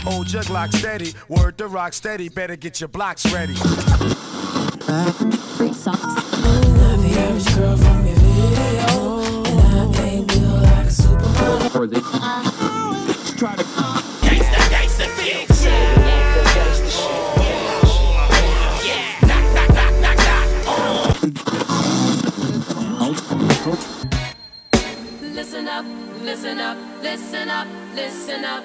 [0.00, 1.12] star, hold your Glock steady.
[1.28, 3.54] Word to rock steady, better get your blocks ready.
[3.54, 6.02] Free socks.
[6.02, 12.02] Not the average girl from your video, and I ain't built like a supermodel.
[13.38, 13.64] try to
[25.32, 25.84] Listen up,
[26.22, 28.64] listen up, listen up, listen up,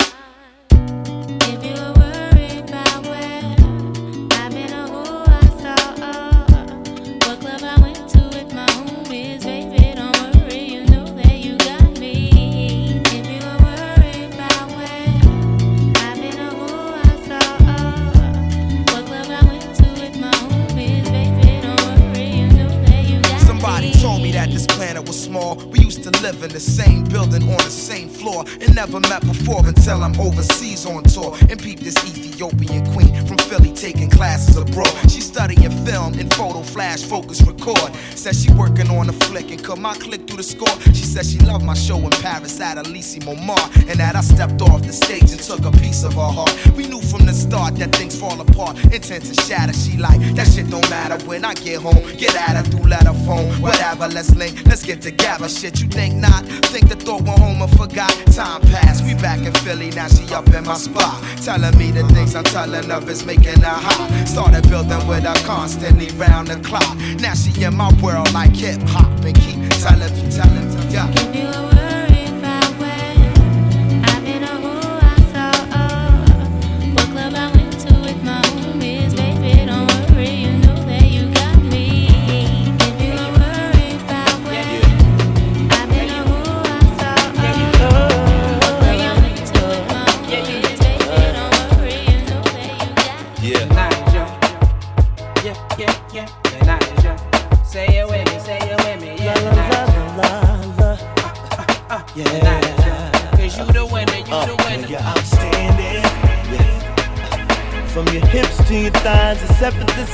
[26.21, 30.13] Live in the same building on the same floor and never met before until I'm
[30.19, 34.93] overseas on tour and peep this Ethiopian queen from Philly taking classes abroad.
[35.09, 37.95] She studying film and photo flash focus record.
[38.13, 40.79] Says she working on a flick and cut my click through the score.
[40.93, 44.61] She says she loved my show in Paris at Elysee Montmartre and that I stepped
[44.61, 46.53] off the stage and took a piece of her heart.
[46.77, 49.73] We knew from the start that things fall apart, intent to shatter.
[49.73, 52.05] She like that shit don't matter when I get home.
[52.17, 54.07] Get at her through letter phone, whatever.
[54.07, 55.49] Let's link, let's get together.
[55.49, 56.45] Shit, you think not?
[56.71, 58.11] Think the thought went home and forgot.
[58.33, 60.07] Time passed, we back in Philly now.
[60.07, 63.79] She up in my spot, telling me the things I'm telling her is making her
[63.85, 64.27] hot.
[64.27, 66.95] Started building with her constantly round the clock.
[67.19, 71.70] Now she in my world like hip hop and keep telling me, telling me, yeah.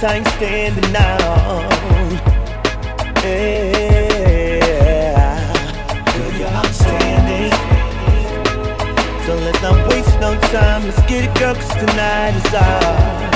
[0.03, 1.63] I ain't standing out.
[3.23, 4.61] Yeah.
[6.13, 7.51] Girl, you're outstanding.
[9.25, 10.85] So let's not waste no time.
[10.85, 13.27] Let's get it, girl, cause tonight is ours.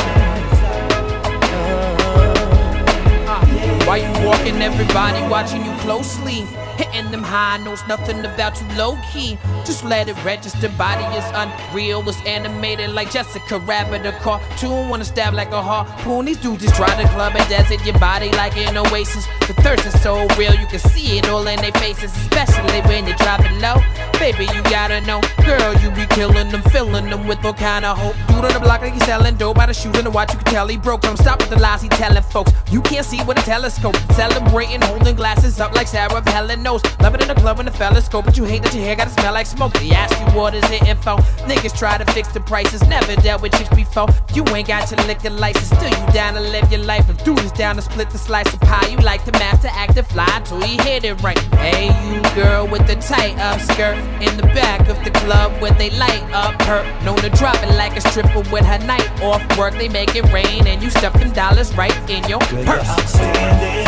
[3.88, 6.46] Why you walking, everybody watching you closely.
[6.78, 9.38] Hitting them high notes, nothing about you low key.
[9.72, 12.04] Just let it register, body is unreal.
[12.10, 14.90] It's animated like Jessica Rabbit, a cartoon.
[14.90, 16.26] Wanna stab like a harpoon.
[16.26, 19.26] These dudes just try to club and desert your body like an oasis.
[19.48, 23.08] The thirst is so real, you can see it all in their faces, especially when
[23.08, 23.80] you drop it low.
[24.22, 27.98] Baby, you gotta know, girl, you be killing them, filling them with all kind of
[27.98, 28.16] hope.
[28.28, 30.38] Dude on the block like he's selling dope by the shoes and the watch, you
[30.38, 31.02] can tell he broke.
[31.02, 32.54] Don't stop with the lies he telling folks.
[32.70, 33.96] You can't see with a telescope.
[34.14, 36.84] Celebrating, holding glasses up like Sarah Helen knows.
[37.00, 39.10] Love it in the club when the fellas but you hate that your hair gotta
[39.10, 39.74] smell like smoke.
[39.74, 41.18] They ask you what is it info.
[41.50, 44.08] Niggas try to fix the prices, never dealt with chicks before.
[44.36, 47.10] You ain't got your liquor license, still you down to live your life.
[47.10, 49.98] If dude is down to split the slice of pie, you like to master act
[49.98, 51.40] and fly till he hit it right.
[51.56, 55.72] Hey, you girl with the tight up skirt in the back of the club where
[55.74, 56.84] they light up her.
[57.04, 59.74] Known to drop it like a stripper with her night off work.
[59.74, 62.88] They make it rain and you stuff them dollars right in your Girl, purse.
[62.90, 63.86] outstanding.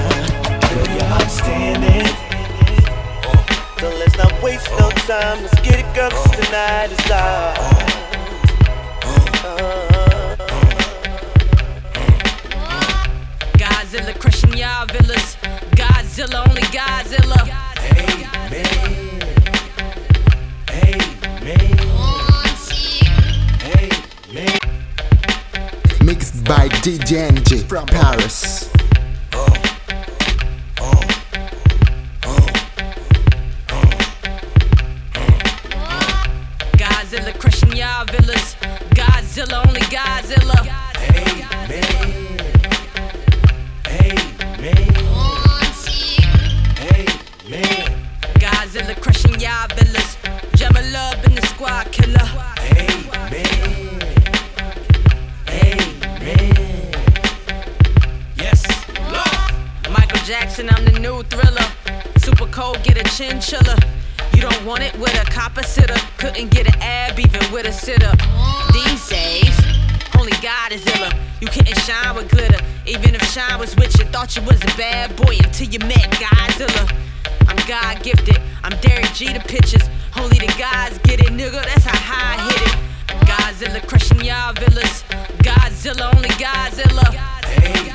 [0.73, 2.07] Girl, you're outstanding.
[3.79, 5.41] So let's not waste no time.
[5.43, 7.90] Let's get it, girl, tonight is ours.
[13.91, 15.35] Godzilla crushing y'all villas.
[15.75, 17.41] Godzilla, only Godzilla.
[17.91, 18.63] Amen.
[20.71, 21.77] Amen.
[24.29, 24.59] Amen.
[26.05, 28.69] Mixed by DJ Enjay from Paris.
[36.77, 38.55] Godzilla crushing y'all villas.
[38.95, 40.65] Godzilla, only Godzilla.
[40.95, 42.20] Amen.
[74.21, 76.85] Thought you was a bad boy until you met Godzilla.
[77.47, 78.39] I'm God gifted.
[78.63, 79.81] I'm Derek G the pitches.
[80.15, 81.63] Only the guys get it, nigga.
[81.63, 82.75] That's how high I hit it.
[83.25, 85.03] Godzilla crushing y'all villas.
[85.41, 87.07] Godzilla, only Godzilla.
[87.47, 87.89] Hey,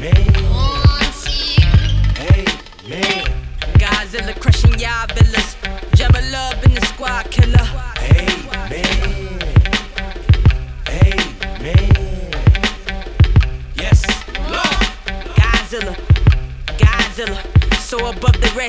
[0.00, 0.22] man.
[2.16, 2.46] Ay,
[2.88, 3.26] man.
[3.74, 5.41] Godzilla crushing y'all villas.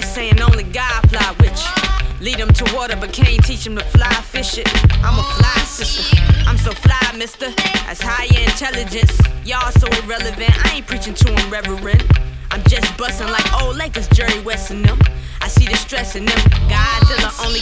[0.02, 2.26] Saying only God fly with you.
[2.26, 4.68] Lead 'em to water, but can't teach 'em to fly fish it.
[5.04, 6.18] I'm a fly sister.
[6.48, 7.50] I'm so fly, mister.
[7.86, 9.16] That's higher intelligence.
[9.44, 10.54] Y'all so irrelevant.
[10.66, 12.04] I ain't preaching to 'em, reverend.
[12.52, 15.00] I'm just busting like old Lakers, Jerry West and them.
[15.42, 16.40] I see the stress in them.
[16.70, 17.62] Godzilla, only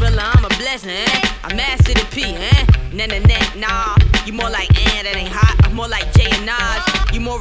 [0.00, 0.22] realer.
[0.34, 1.28] I'm a blessing, eh?
[1.44, 2.66] I'm master to P, eh?
[2.92, 3.96] Nah, nah, nah, nah.
[4.26, 5.56] You more like, eh, that ain't hot.
[5.64, 6.82] I'm more like Jay and Nas.
[7.12, 7.38] You more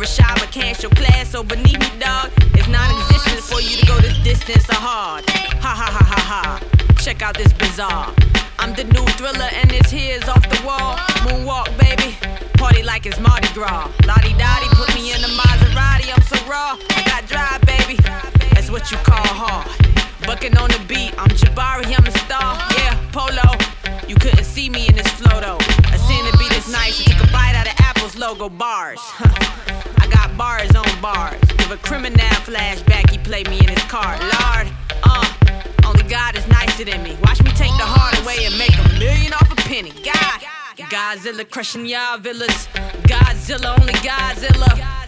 [0.52, 1.32] can't show class.
[1.32, 2.32] So beneath me, dog,
[2.70, 5.30] it's non existent for you to go this distance or hard.
[5.30, 6.94] Ha ha ha ha ha.
[7.02, 8.14] Check out this bizarre.
[8.60, 10.98] I'm the new thriller, and this here's off the wall.
[11.26, 12.16] Moonwalk, baby.
[12.58, 13.90] Party like it's Mardi Gras.
[14.06, 16.12] Lottie Dottie put me in the Maserati.
[16.14, 16.78] I'm so raw.
[16.98, 17.98] I got drive, baby.
[18.54, 19.68] That's what you call hard.
[20.28, 21.14] Bucking on the beat.
[21.18, 22.58] I'm Jabari, I'm a star.
[22.78, 23.50] Yeah, Polo.
[24.08, 25.62] You couldn't see me in this flow though.
[25.94, 27.00] I seen the beat is nice.
[27.00, 29.00] I took a bite out of Apple's logo bars.
[30.10, 31.40] Got bars on bars.
[31.58, 33.10] Give a criminal flashback.
[33.10, 34.18] He played me in his car.
[34.20, 34.68] Lord,
[35.04, 35.34] uh.
[35.86, 37.18] Only God is nicer than me.
[37.24, 39.92] Watch me take the heart away and make a million off a penny.
[40.04, 40.42] God.
[40.78, 42.68] Godzilla crushing y'all villas.
[43.04, 44.70] Godzilla, only Godzilla.
[44.70, 45.00] Godzilla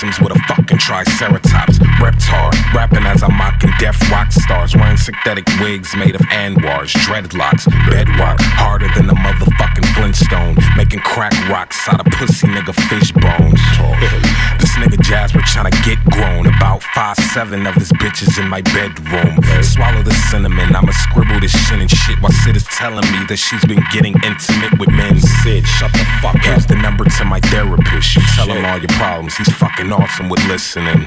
[0.00, 1.87] With a fucking triceratops.
[1.98, 4.74] Reptar, rapping as I'm mocking deaf rock stars.
[4.76, 8.38] Wearing synthetic wigs made of anwars, dreadlocks, bedrock.
[8.40, 10.56] Harder than a motherfucking Flintstone.
[10.76, 13.60] Making crack rocks out of pussy nigga fish bones.
[14.58, 16.46] This nigga Jasper tryna get grown.
[16.46, 19.38] About five seven of his bitches in my bedroom.
[19.62, 20.74] Swallow the cinnamon.
[20.74, 24.14] I'ma scribble this shit and shit while Syd is telling me that she's been getting
[24.24, 25.20] intimate with men.
[25.42, 26.42] Syd, shut the fuck up.
[26.42, 28.16] Here's the number to my therapist.
[28.16, 29.36] You tell him all your problems.
[29.36, 31.06] He's fucking awesome with listening.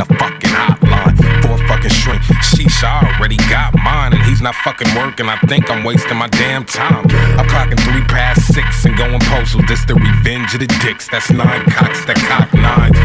[4.41, 5.29] he's not fucking working.
[5.29, 7.05] I think I'm wasting my damn time.
[7.37, 9.61] I'm clocking three past six and going postal.
[9.67, 11.07] This the revenge of the dicks.
[11.09, 12.97] That's nine cocks that cock nines.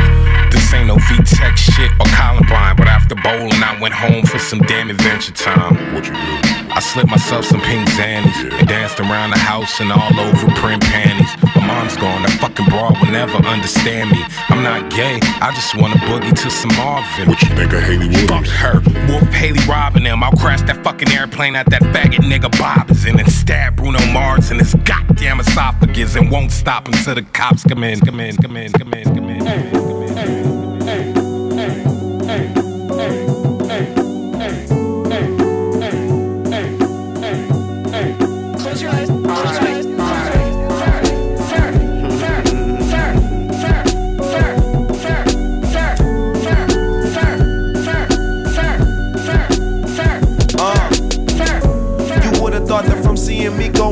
[0.52, 4.61] This ain't no V-Tech shit or Columbine, but after bowling, I went home for some
[4.61, 5.76] damn adventure time.
[5.93, 6.57] What you do?
[6.76, 10.83] I slipped myself some pink zannies and danced around the house and all over print
[10.83, 11.33] panties.
[11.57, 14.21] My mom's gone, that fucking broad will never understand me.
[14.49, 17.28] I'm not gay, I just wanna boogie to some Marvin.
[17.28, 18.28] What you think of Hayley Williams?
[18.28, 18.81] Fuck her.
[19.09, 20.23] Wolf Haley robbing them.
[20.23, 23.99] I'll crash that fucking airplane that that faggot nigga Bob is in and stab Bruno
[24.12, 28.37] Mars in his goddamn esophagus and won't stop until the cops come in, come in,
[28.37, 29.38] come in, come in, come in.
[29.38, 30.06] Come in, come in.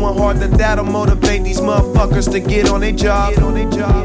[0.00, 3.34] That that'll motivate these motherfuckers to get on their job.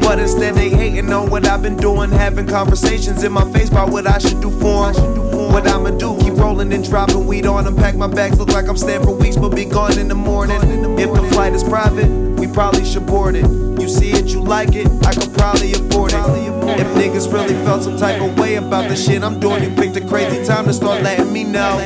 [0.00, 3.90] But instead they hating on what I've been doing, having conversations in my face about
[3.90, 5.52] what I should do for 'em.
[5.52, 7.76] What I'ma do, keep rolling and dropping weed on them.
[7.76, 10.60] Pack my bags, look like I'm staying for weeks, but be gone in the morning.
[10.98, 13.48] If the flight is private, we probably should board it.
[13.80, 16.49] You see it, you like it, I could probably afford it.
[16.78, 19.96] If niggas really felt some type of way about the shit I'm doing, you picked
[19.96, 21.78] a crazy time to start letting me know.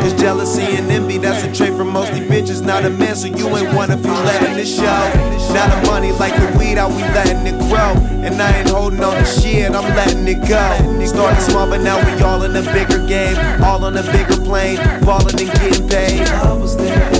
[0.00, 2.64] Cause jealousy and envy, that's a trait for mostly bitches.
[2.64, 4.82] Not a man, so you ain't one if you letting it show.
[5.54, 7.94] Now the money like the weed, how we letting it grow.
[8.22, 11.06] And I ain't holding on to shit, I'm letting it go.
[11.06, 13.36] Started small, but now we all in a bigger game.
[13.62, 16.28] All on a bigger plane, balling and getting paid.
[16.28, 17.10] I was there,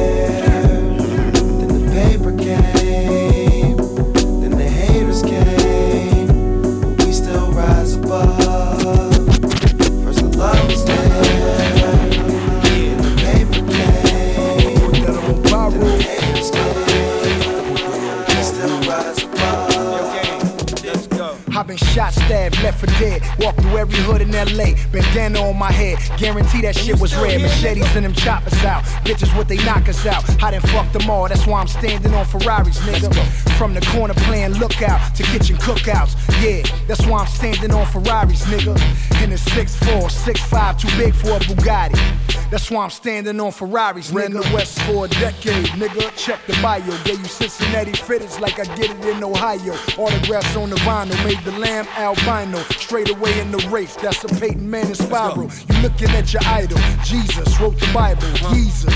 [23.39, 24.75] Walked through every hood in LA.
[24.93, 25.99] Bandana on my head.
[26.19, 27.41] Guarantee that shit was red.
[27.41, 28.85] Machetes and them choppers out.
[29.05, 30.25] Bitches what they knock us out.
[30.43, 31.29] I done fucked them all.
[31.29, 33.13] That's why I'm standing on Ferraris, nigga.
[33.59, 36.15] From the corner playing lookout to kitchen cookouts.
[36.43, 38.75] Yeah, that's why I'm standing on Ferraris, nigga.
[39.23, 42.29] In a 6'4, 6'5, too big for a Bugatti.
[42.51, 46.11] That's why I'm standing on Ferraris, Ran the West for a decade, nigga.
[46.17, 46.81] Check the bio.
[47.05, 49.75] Gave you Cincinnati fitteds like I get it in Ohio.
[49.99, 51.23] Autographs on the vinyl.
[51.25, 52.59] Made the lamb albino.
[52.79, 53.97] Straight away in the race.
[53.97, 55.51] That's a Peyton Manning spiral.
[55.69, 56.79] You looking at your idol.
[57.05, 58.23] Jesus wrote the Bible.
[58.55, 58.95] Jesus.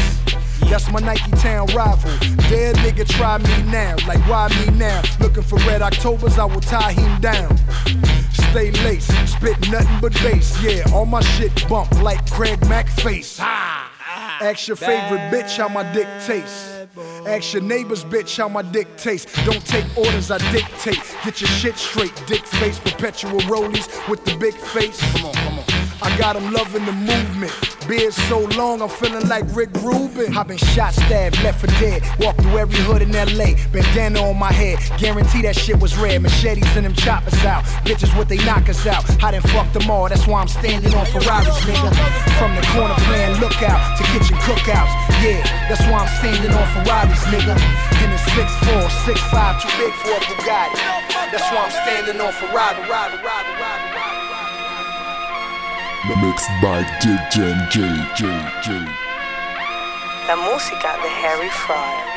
[0.71, 2.11] That's my Nike Town rival.
[2.49, 3.97] Dead nigga, try me now.
[4.07, 5.03] Like, why me now?
[5.21, 7.59] Looking for red Octobers, I will tie him down.
[8.53, 10.63] Stay laced, spit nothing but bass.
[10.63, 13.41] Yeah, all my shit bump like Craig Mack face.
[13.41, 16.87] Ask your favorite bitch how my dick tastes.
[17.27, 19.33] Ask your neighbor's bitch how my dick tastes.
[19.47, 21.01] Don't take orders, I dictate.
[21.25, 25.01] Get your shit straight, dick face, perpetual rollies with the big face.
[25.13, 25.42] Come on.
[26.19, 27.53] Got 'em loving the movement.
[27.89, 30.37] Beard so long, I'm feeling like Rick Rubin.
[30.37, 32.03] I've been shot, stabbed, left for dead.
[32.21, 33.57] Walked through every hood in LA.
[33.73, 34.79] Bandana on my head.
[34.99, 36.23] Guarantee that shit was red.
[36.23, 37.65] Machetes and them choppers out.
[37.85, 39.03] Bitches what they knock us out.
[39.23, 40.09] I done fucked them all.
[40.09, 41.91] That's why I'm standing on Ferraris, nigga.
[42.39, 44.93] From the corner playing lookout to kitchen cookouts.
[45.25, 47.57] Yeah, that's why I'm standing on Ferraris, nigga.
[48.05, 50.79] In a 6'4, 6'5, too big for a Bugatti.
[51.33, 53.92] That's why I'm standing on Ferrari, ride, ride, ride.
[56.09, 57.79] The mixed by DJ J
[58.17, 58.27] J
[58.65, 58.73] J.
[60.27, 62.12] La música de Harry Fraud.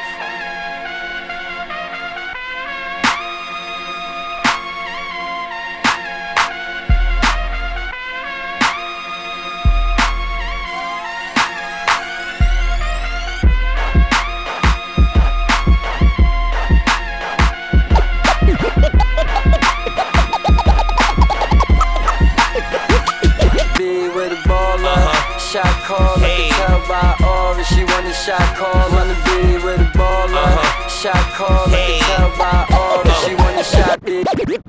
[25.55, 26.49] Shot call, hey.
[26.49, 28.91] tell by aura she want a shot call.
[28.91, 30.89] Wanna be with a baller, uh-huh.
[30.89, 31.95] shot call, hey.
[32.11, 33.95] tell by aura she want a uh-huh.
[33.95, 34.03] shot.
[34.03, 34.19] Be,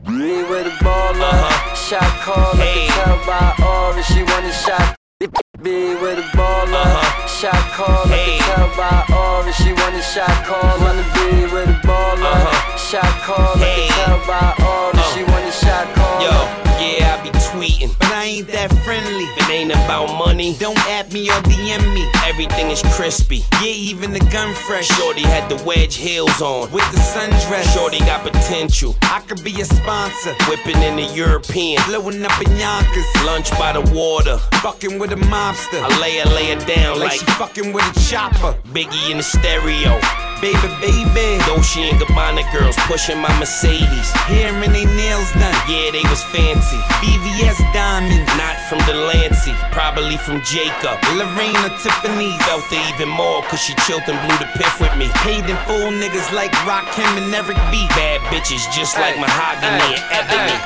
[0.06, 1.74] be with a baller, uh-huh.
[1.74, 2.86] shot call, hey.
[2.94, 4.94] tell by aura she want a shot.
[5.18, 6.86] Be with a baller,
[7.26, 8.38] shot call, hey.
[8.46, 10.70] tell by aura she want a shot call.
[10.86, 13.88] Wanna be with a baller, shot call, hey.
[13.88, 15.32] tell by aura she oh.
[15.32, 16.22] want a shot call.
[16.22, 16.30] Yo,
[16.78, 19.24] yeah, I be tweeting, but I ain't that friendly.
[19.24, 22.06] If it ain't about money, don't add me or DM me.
[22.24, 23.42] Everything is crispy.
[23.60, 24.86] Yeah, even the gun fresh.
[24.86, 27.66] Shorty had the wedge heels on with the sundress.
[27.74, 28.94] Shorty got potential.
[29.02, 30.34] I could be a sponsor.
[30.48, 33.10] Whipping in the European, blowing up in Yonkers.
[33.24, 35.82] Lunch by the water, fucking with a mobster.
[35.82, 38.56] I lay her, lay her down like, like she fucking with a chopper.
[38.68, 39.98] Biggie in the stereo.
[40.40, 41.40] Baby, baby.
[41.48, 44.12] Dolce and Gabbana girls pushing my Mercedes.
[44.28, 45.56] Hair and they nails done.
[45.64, 46.76] Yeah, they was fancy.
[47.00, 48.28] BVS diamonds.
[48.36, 49.54] Not from Delancey.
[49.72, 51.00] Probably from Jacob.
[51.16, 52.36] Lorena Tiffany.
[52.44, 55.08] Felt it even more cause she chilled and blew the piff with me.
[55.24, 57.88] Paid in full niggas like Rakim and Eric B.
[57.96, 60.56] Bad bitches just like Mahogany and Ebony.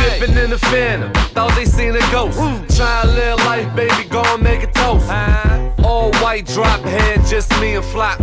[0.00, 1.12] Dipping in the phantom.
[1.36, 2.40] Thought they seen a ghost.
[2.76, 4.08] Try to live life, baby.
[4.08, 5.08] Go and make a toast.
[5.10, 5.65] Uh-huh.
[5.86, 8.18] All white drop head, just me and Flop.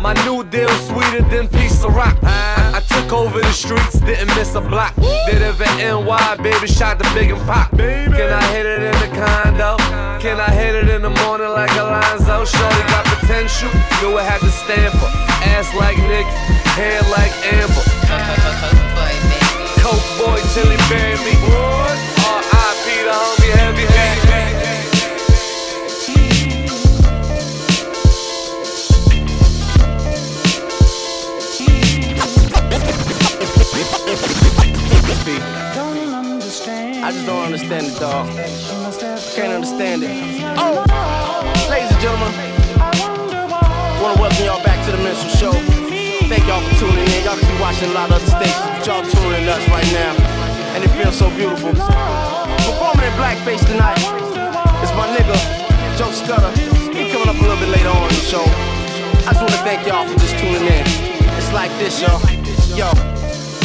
[0.00, 2.18] My new deal sweeter than piece of rock.
[2.24, 4.96] I, I took over the streets, didn't miss a block.
[4.96, 7.70] Did it for NY, baby, shot the big and pop.
[7.70, 9.76] Can I hit it in the condo?
[10.18, 12.44] Can I hit it in the morning like Alonzo?
[12.44, 13.70] Shorty got potential,
[14.02, 15.10] knew I had to stamp her.
[15.54, 16.26] Ass like Nick,
[16.74, 17.84] hair like Amber.
[19.78, 21.34] Coke boy till he bury me.
[22.26, 22.86] R.I.P.
[23.06, 24.23] the homie heavy heavy.
[37.04, 38.00] Understand it.
[38.00, 38.24] Dog.
[39.36, 40.08] Can't understand it.
[40.56, 40.80] Oh,
[41.68, 42.32] ladies and gentlemen,
[42.80, 45.52] I want to welcome y'all back to the Minstrel Show.
[46.32, 47.20] Thank y'all for tuning in.
[47.28, 50.16] Y'all be watching a lot of other stations, but y'all tuning in us right now,
[50.72, 51.76] and it feels so beautiful.
[51.76, 54.00] Performing in blackface tonight
[54.80, 55.36] is my nigga
[56.00, 56.56] Joe Scudda.
[56.88, 58.48] He coming up a little bit later on in the show.
[59.28, 60.88] I just want to thank y'all for just tuning in.
[61.36, 62.16] It's like this, yo.
[62.72, 62.88] Yo,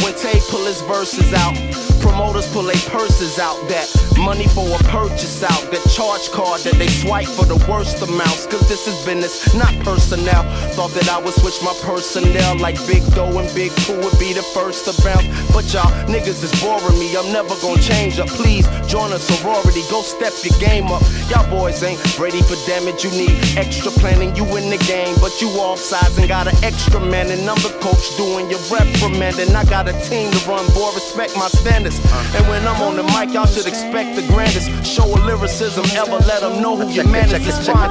[0.04, 1.56] when Tay pull his verses out,
[2.00, 3.56] promoters pull their purses out.
[3.68, 3.86] That
[4.18, 5.70] money for a purchase out.
[5.70, 8.46] That charge card that they swipe for the worst amounts.
[8.46, 10.44] Cause this is business, not personnel.
[10.76, 14.32] Thought that I would switch my personnel like Big Doe and Big Pooh would be
[14.32, 15.26] the first to bounce.
[15.52, 17.12] But y'all niggas is boring me.
[17.16, 18.28] I'm never gonna change up.
[18.28, 19.82] Please join a sorority.
[19.90, 21.02] Go step your game up.
[21.28, 23.04] Y'all boys ain't ready for damage.
[23.04, 24.34] You need extra planning.
[24.36, 25.80] You in the game, but you off
[26.18, 27.30] and got an extra man.
[27.30, 29.54] And I'm the coach doing your reprimanding.
[29.54, 30.90] I got a team to run, boy.
[30.94, 31.89] Respect my standards.
[32.36, 34.70] And when I'm on the mic, y'all should expect the grandest.
[34.86, 36.18] Show of lyricism ever.
[36.26, 37.46] Let them know who your man is.
[37.46, 37.90] It's fine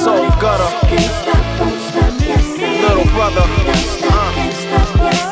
[0.00, 0.70] Soul gutter.
[2.80, 3.44] Little brother.
[4.08, 4.52] Uh.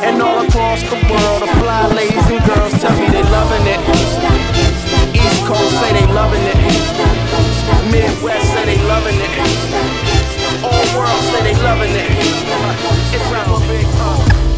[0.04, 3.80] And all across the world, the fly ladies and girls tell me they loving it.
[5.16, 6.56] East Coast say they loving it.
[7.90, 9.32] Midwest say they loving it.
[10.64, 12.10] All world say they loving it.
[13.12, 14.49] It's rapper big huh?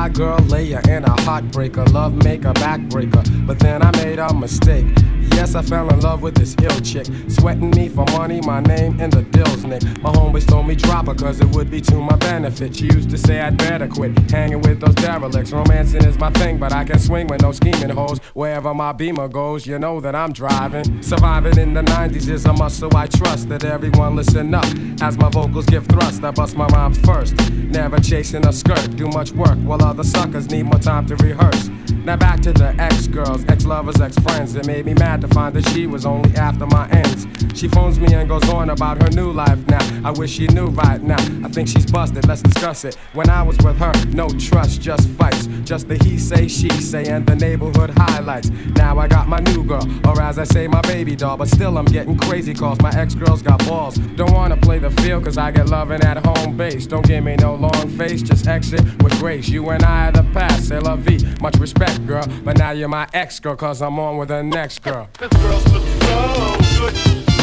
[0.00, 3.46] Fly girl layer and a heartbreaker, love maker, backbreaker.
[3.46, 4.86] But then I made a mistake.
[5.32, 7.06] Yes, I fell in love with this ill chick.
[7.28, 9.82] Sweating me for money, my name in the dills, Nick.
[10.02, 12.76] My homies told me drop her cause it would be to my benefit.
[12.76, 15.52] She used to say I'd better quit hanging with those derelicts.
[15.52, 18.18] Romancing is my thing, but I can swing with no scheming hoes.
[18.34, 21.02] Wherever my beamer goes, you know that I'm driving.
[21.02, 24.66] Surviving in the 90s is a muscle I trust that everyone listen up.
[25.00, 27.34] As my vocals give thrust, I bust my rhymes first.
[27.70, 31.68] Never chasing a skirt, do much work while other suckers need more time to rehearse.
[32.04, 34.54] Now back to the ex girls, ex lovers, ex friends.
[34.54, 37.26] It made me mad to find that she was only after my ends.
[37.54, 40.00] She phones me and goes on about her new life now.
[40.02, 41.22] I wish she knew right now.
[41.44, 42.94] I think she's busted, let's discuss it.
[43.12, 45.46] When I was with her, no trust, just fights.
[45.64, 48.48] Just the he say, she say, and the neighborhood highlights.
[48.76, 51.36] Now I got my new girl, or as I say, my baby doll.
[51.36, 52.80] But still, I'm getting crazy calls.
[52.80, 53.96] My ex girls got balls.
[54.16, 56.86] Don't wanna play the field, cause I get loving at home base.
[56.86, 59.48] Don't give me no long face, just exit with grace.
[59.48, 61.18] You and I are the past, c'est la vie.
[61.40, 62.26] Much respect, girl.
[62.44, 65.08] But now you're my ex girl, cause I'm on with the next girl.
[65.18, 66.94] This girl's so good.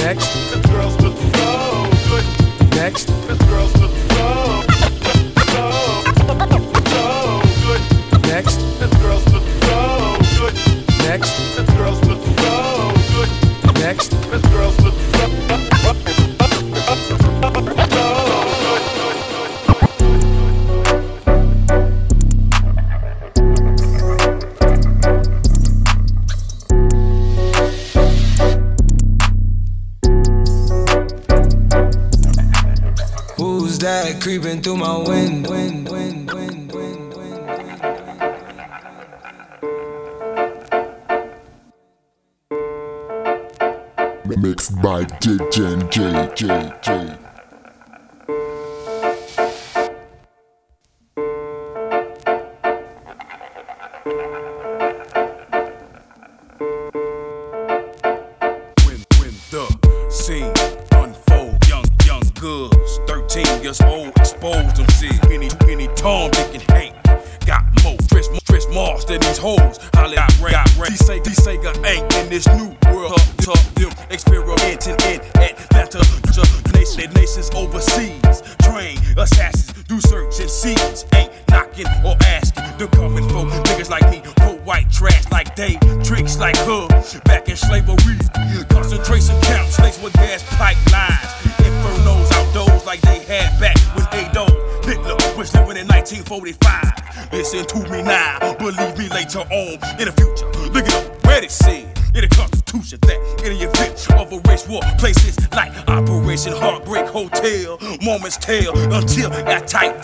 [0.04, 1.10] Next, This girl's so
[2.10, 2.70] good.
[2.76, 4.57] next, This girl's so,
[34.22, 35.54] Creeping through my window?
[44.38, 45.78] Mixed by DJ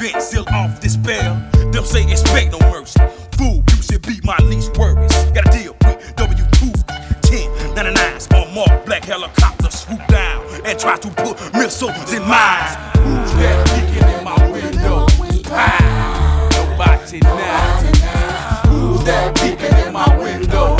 [0.03, 1.35] vent seal off this spell.
[1.71, 2.99] Them say expect no mercy.
[3.37, 5.13] Fool, you should be my least worries.
[5.31, 6.61] Gotta deal with W2
[7.21, 12.75] 10 99s on mark black helicopter swoop down and try to put missiles in mines.
[12.99, 15.05] Who's that peeking in my window?
[15.51, 18.69] Ah, nobody now.
[18.69, 20.75] Who's that peeking in my window?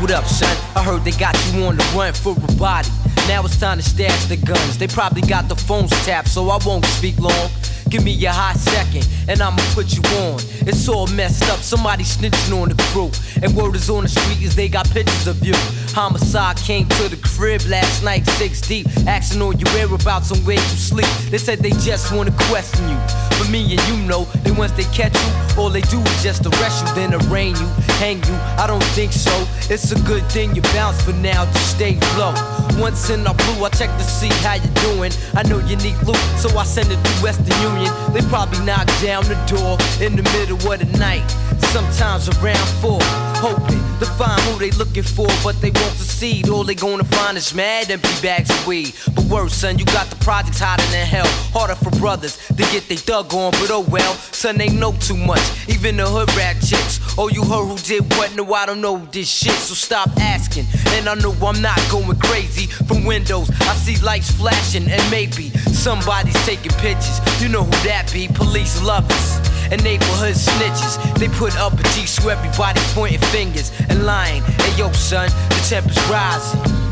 [0.00, 0.56] What up, son?
[0.76, 2.88] I heard they got you on the run for a body.
[3.28, 4.78] Now it's time to stash the guns.
[4.78, 7.50] They probably got the phones tapped, so I won't speak long.
[7.90, 10.40] Give me a hot second, and I'ma put you on.
[10.66, 13.10] It's all messed up, somebody snitching on the crew.
[13.42, 15.54] And word is on the street is they got pictures of you.
[15.94, 20.56] Homicide came to the crib last night, six deep, asking all your whereabouts and where
[20.56, 21.08] you sleep.
[21.30, 23.27] They said they just wanna question you.
[23.38, 26.44] But me and you know that once they catch you, all they do is just
[26.44, 27.68] arrest you, then arraign you,
[28.02, 28.34] hang you.
[28.58, 29.32] I don't think so.
[29.72, 32.34] It's a good thing you bounce for now, just stay low.
[32.78, 35.12] Once in our blue, I check to see how you doing.
[35.34, 37.92] I know you need loot, so I send it through Western Union.
[38.12, 41.28] They probably knock down the door in the middle of the night.
[41.70, 43.00] Sometimes around four,
[43.42, 46.48] hoping to find who they looking for, but they won't succeed.
[46.48, 48.94] All they gonna find is mad empty bags of weed.
[49.14, 51.26] But worse, son, you got the projects hotter than hell.
[51.52, 55.16] Harder for brothers to get they thug on, but oh well, son, they know too
[55.16, 55.42] much.
[55.68, 57.00] Even the hood rat chicks.
[57.18, 58.34] Oh, you heard who did what?
[58.36, 60.66] No, I don't know this shit, so stop asking.
[60.94, 62.66] And I know I'm not going crazy.
[62.66, 67.20] From windows, I see lights flashing, and maybe somebody's taking pictures.
[67.42, 68.28] You know who that be?
[68.28, 69.38] Police lovers
[69.70, 70.96] and neighborhood snitches.
[71.18, 74.42] They put up a G so everybody pointing fingers and lying.
[74.42, 76.87] Hey yo, son, the temperature's rising.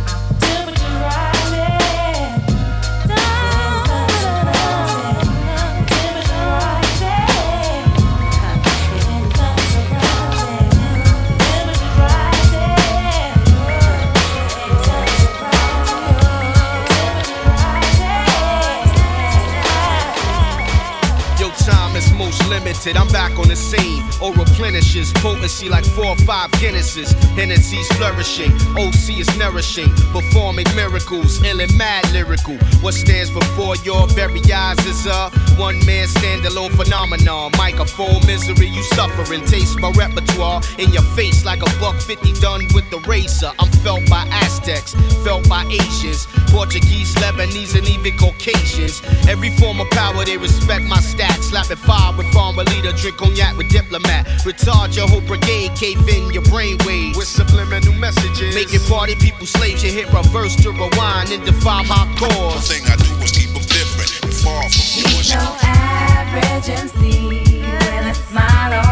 [22.48, 22.96] Limited.
[22.96, 24.02] I'm back on the scene.
[24.22, 27.12] Or replenishes potency like four or five Guinnesses.
[27.36, 28.52] Hennessy's flourishing.
[28.76, 29.90] OC is nourishing.
[30.12, 31.42] Performing miracles.
[31.42, 32.56] Ill and mad lyrical.
[32.80, 37.52] What stands before your very eyes is a one man standalone phenomenon.
[37.56, 39.44] Microphone misery you suffering.
[39.44, 43.52] Taste my repertoire in your face like a buck 50 done with the razor.
[43.58, 49.02] I'm felt by Aztecs, felt by Asians, Portuguese, Lebanese, and even Caucasians.
[49.28, 51.44] Every form of power, they respect my stats.
[51.50, 54.26] Slapping fire with farmer leader, drink cognac with diplomat.
[54.44, 57.16] Retard your whole brigade, cave in your brainwaves.
[57.16, 58.54] With subliminal messages.
[58.54, 62.52] Making party people slaves, you hit reverse to rewind and define hardcore.
[62.52, 65.32] The thing I do is keep them different and far from He's yours.
[65.32, 68.85] so average MC with a smile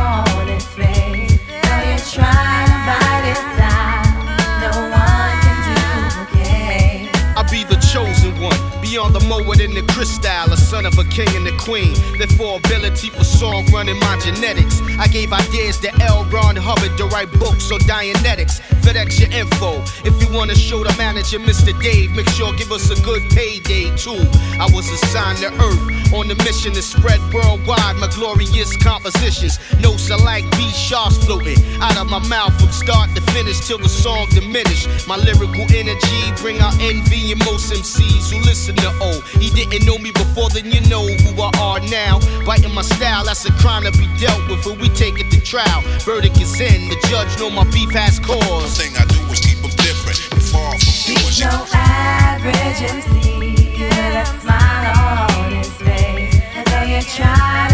[9.05, 11.95] beyond the mower than the crystal, a son of a king and a queen.
[12.19, 14.81] Therefore, ability for song running my genetics.
[14.99, 16.25] I gave ideas to L.
[16.27, 18.61] Ron Hubbard to write books or Dianetics.
[18.85, 19.81] FedEx your info.
[20.05, 21.73] If you wanna show the manager, Mr.
[21.83, 24.21] Dave, make sure give us a good payday too.
[24.61, 29.59] I was assigned to Earth on the mission to spread worldwide my glorious compositions.
[29.81, 33.79] Notes are like B sharps floating out of my mouth from start to finish till
[33.79, 34.87] the song diminish.
[35.09, 39.21] My lyrical energy bring out envy in most MCs who listen to O.
[39.41, 42.21] He didn't know me before, then you know who I are now.
[42.45, 45.41] Biting my style, that's a crime to be dealt with, but we take it to
[45.41, 45.83] trial.
[46.01, 48.77] Verdict is in, the judge know my beef has cause.
[48.77, 51.39] The thing I do is keep them different and far from yours.
[51.39, 53.35] He's no average MC
[53.79, 56.41] with a smile on his face.
[56.55, 57.74] And though you try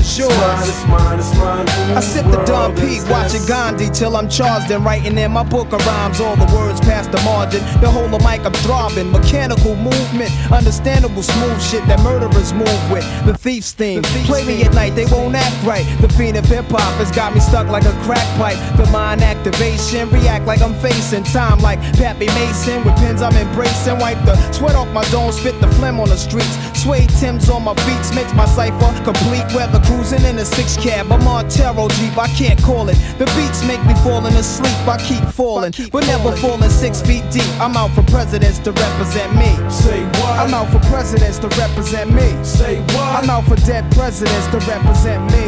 [0.21, 0.69] yours.
[0.69, 1.97] It's mine, it's mine, it's mine.
[1.97, 5.73] I sip the Don P, watching Gandhi till I'm charged and writing in my book
[5.73, 6.19] of rhymes.
[6.21, 7.61] All the words past the margin.
[7.81, 9.11] The whole of mic I'm throbbing.
[9.11, 13.05] Mechanical movement, understandable smooth shit that murderers move with.
[13.25, 14.03] The thief's theme.
[14.29, 15.85] Play me at night, they won't act right.
[16.01, 18.59] The fiend of hip hop has got me stuck like a crack pipe.
[18.77, 22.83] The mind activation, react like I'm facing time like Pappy Mason.
[22.83, 23.97] With pins I'm embracing.
[23.99, 26.55] Wipe the sweat off my dome, spit the phlegm on the streets.
[26.81, 29.45] Sway Tim's on my beats makes my cipher complete.
[29.53, 29.79] Weather
[30.11, 31.11] cruising in a six cab.
[31.11, 32.97] I'm on Taro Jeep, I can't call it.
[33.17, 34.75] The beats make me falling asleep.
[34.87, 37.47] I keep falling, but never falling six feet deep.
[37.59, 39.51] I'm out for presidents to represent me.
[39.69, 40.39] Say what?
[40.39, 42.43] I'm out for presidents to represent me.
[42.43, 43.23] Say what?
[43.23, 45.45] I'm out for dead presidents to represent me.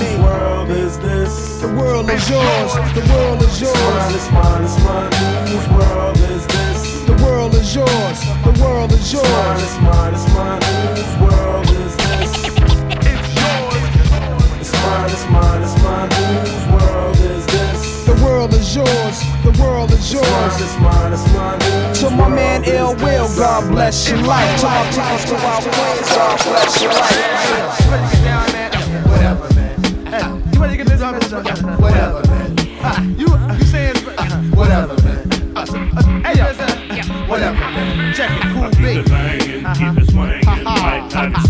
[0.00, 0.10] Me.
[0.10, 1.60] Whose world is this?
[1.60, 2.72] The world is yours.
[2.94, 3.76] The world is yours.
[4.14, 5.46] It's mine, it's mine, it's mine.
[5.46, 7.04] Whose world is this?
[7.06, 8.18] The world is yours.
[8.44, 9.62] The world is yours.
[9.62, 10.62] It's mine, it's mine,
[10.94, 12.59] whose world is this?
[14.80, 18.06] It's mine, it's mine, it's mine, whose world is this?
[18.06, 20.26] The the world is yours.
[20.26, 24.60] It's mine, it's mine, it's To my man Ill Will, God bless your life.
[24.60, 27.80] To my peoples, to our ways, God bless your life.
[29.06, 30.42] Whatever, man.
[30.54, 31.14] You ready to get this up?
[31.78, 33.18] Whatever, man.
[33.18, 33.26] You
[33.58, 33.96] you saying
[34.56, 36.24] whatever, man.
[36.24, 36.46] Hey, yo,
[37.28, 38.14] whatever, man.
[38.14, 39.04] Check it, cool beat.
[39.76, 41.49] Keep it swinging like I'm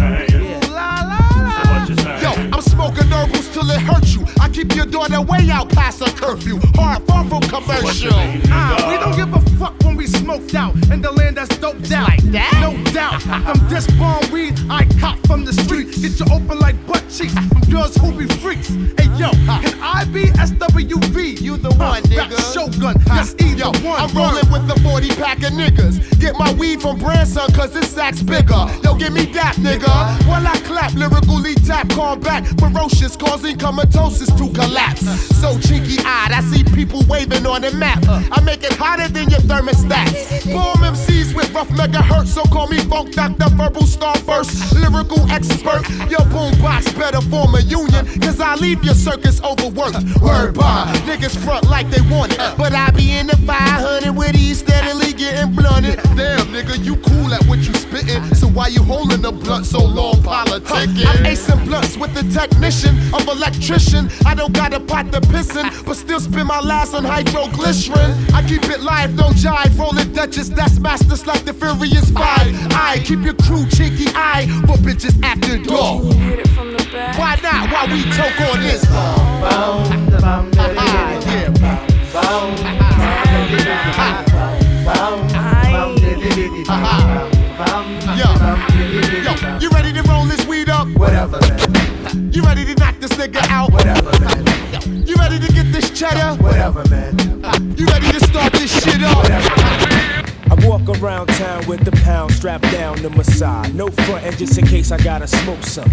[4.61, 6.59] keep your daughter way out past her curfew.
[6.75, 8.11] Hard far from commercial.
[8.51, 11.93] Ah, we don't give a fuck when we smoked out in the land that's doped
[11.93, 12.09] out.
[12.09, 12.59] Like that?
[12.63, 13.21] No doubt.
[13.21, 15.89] From this bomb weed I cop from the street.
[16.01, 18.69] Get you open like butt cheeks from girls who be freaks.
[18.97, 21.43] Hey yo, can I be SWV?
[21.43, 22.39] You the one, nigga.
[22.55, 24.01] Shogun, yes, either one.
[24.01, 26.19] I'm rolling with the 40 pack of niggas.
[26.19, 28.65] Get my weed from Branson, cause this sack's bigger.
[28.83, 29.93] Yo, give me that, nigga.
[30.27, 35.05] While I clap, lyrically tap, combat, ferocious, causing comatosis to collapse.
[35.41, 38.03] So cheeky eyed, I see people waving on the map.
[38.09, 40.43] I make it hotter than your thermostats.
[40.53, 44.73] Form MCs with rough megahertz, so call me Funk Doctor Verbal Starburst.
[44.73, 49.99] Lyrical expert, your boombox better form a union, cause I leave your circus overworked.
[50.23, 54.33] Word bar, niggas front like they want it, but I be in the 500 with
[54.33, 55.97] these steadily getting blunted.
[56.17, 59.85] Damn, nigga, you cool at what you spittin', so why you holding the blunt so
[59.85, 61.07] long, politicking?
[61.07, 64.11] I'm acing blunts with the technician of electrician.
[64.25, 68.33] I don't got a pot to pissin', but still spend my last on hydroglycerin.
[68.33, 72.53] I keep it live, no jive, rolling Duchess, that's masters like the Furious Five.
[72.73, 76.05] I keep your crew cheeky eye for bitches acting dog.
[77.17, 77.73] Why not?
[77.73, 78.85] Why we talk on this?
[89.25, 90.87] Yo, you ready to roll this weed up?
[90.89, 92.31] Whatever, man.
[92.33, 93.73] You ready to knock this nigga out?
[93.73, 94.50] Whatever, man.
[95.21, 96.43] Ready to get this cheddar?
[96.43, 97.15] Whatever, man.
[97.45, 99.25] Ah, you ready to start this shit up?
[100.51, 103.75] I walk around town with the pound strapped down to my side.
[103.75, 105.93] No frontin' just in case I gotta smoke some.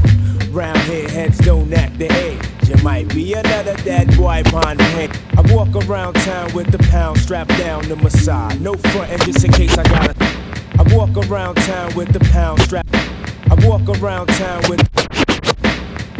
[0.52, 2.42] Round here, heads don't act the age.
[2.70, 5.12] You might be another dead boy behind the head.
[5.38, 8.62] I walk around town with the pound strapped down to my side.
[8.62, 10.16] No frontin' just in case I gotta.
[10.80, 12.96] I walk around town with the pound strapped.
[12.96, 14.82] I walk around town with.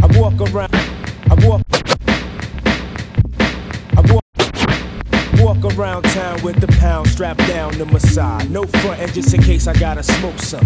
[0.04, 0.76] I walk around.
[0.76, 1.77] I walk.
[5.62, 8.52] Walk around town with the pound strapped down to my side.
[8.52, 10.66] No frontin' just in case I gotta smoke some.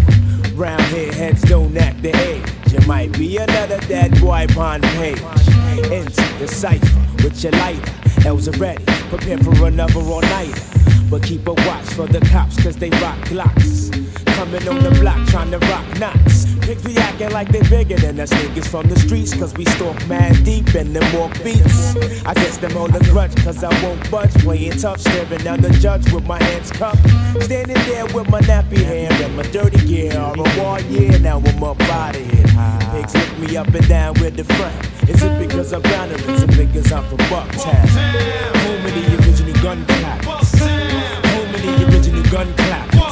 [0.54, 2.44] Round here, heads don't act the age.
[2.70, 5.90] You might be another dead boy the page.
[5.90, 7.92] Into the cipher with your lighter.
[8.26, 10.60] L's are ready, prepare for another all nighter.
[11.10, 14.01] But keep a watch for the cops, cause they rock glocks.
[14.34, 16.46] Coming on the block trying to rock knots.
[16.62, 19.96] Pick be acting like they bigger than us niggas from the streets, cause we stalk
[20.06, 21.96] mad deep and them walk beats.
[22.24, 24.32] I guess them all a grudge, cause I won't budge.
[24.34, 26.98] Playing tough, staring down the judge with my hands cupped.
[27.42, 30.18] Standing there with my nappy hair and my dirty gear.
[30.18, 32.46] All a war, yeah, now I'm up out of here.
[32.92, 34.74] Pigs lift me up and down with the front.
[35.08, 37.88] Is it because I'm down or is it because I'm from Bucktown?
[38.62, 40.58] Home of the original gun clappers.
[40.60, 43.11] Home of the original gun clappers.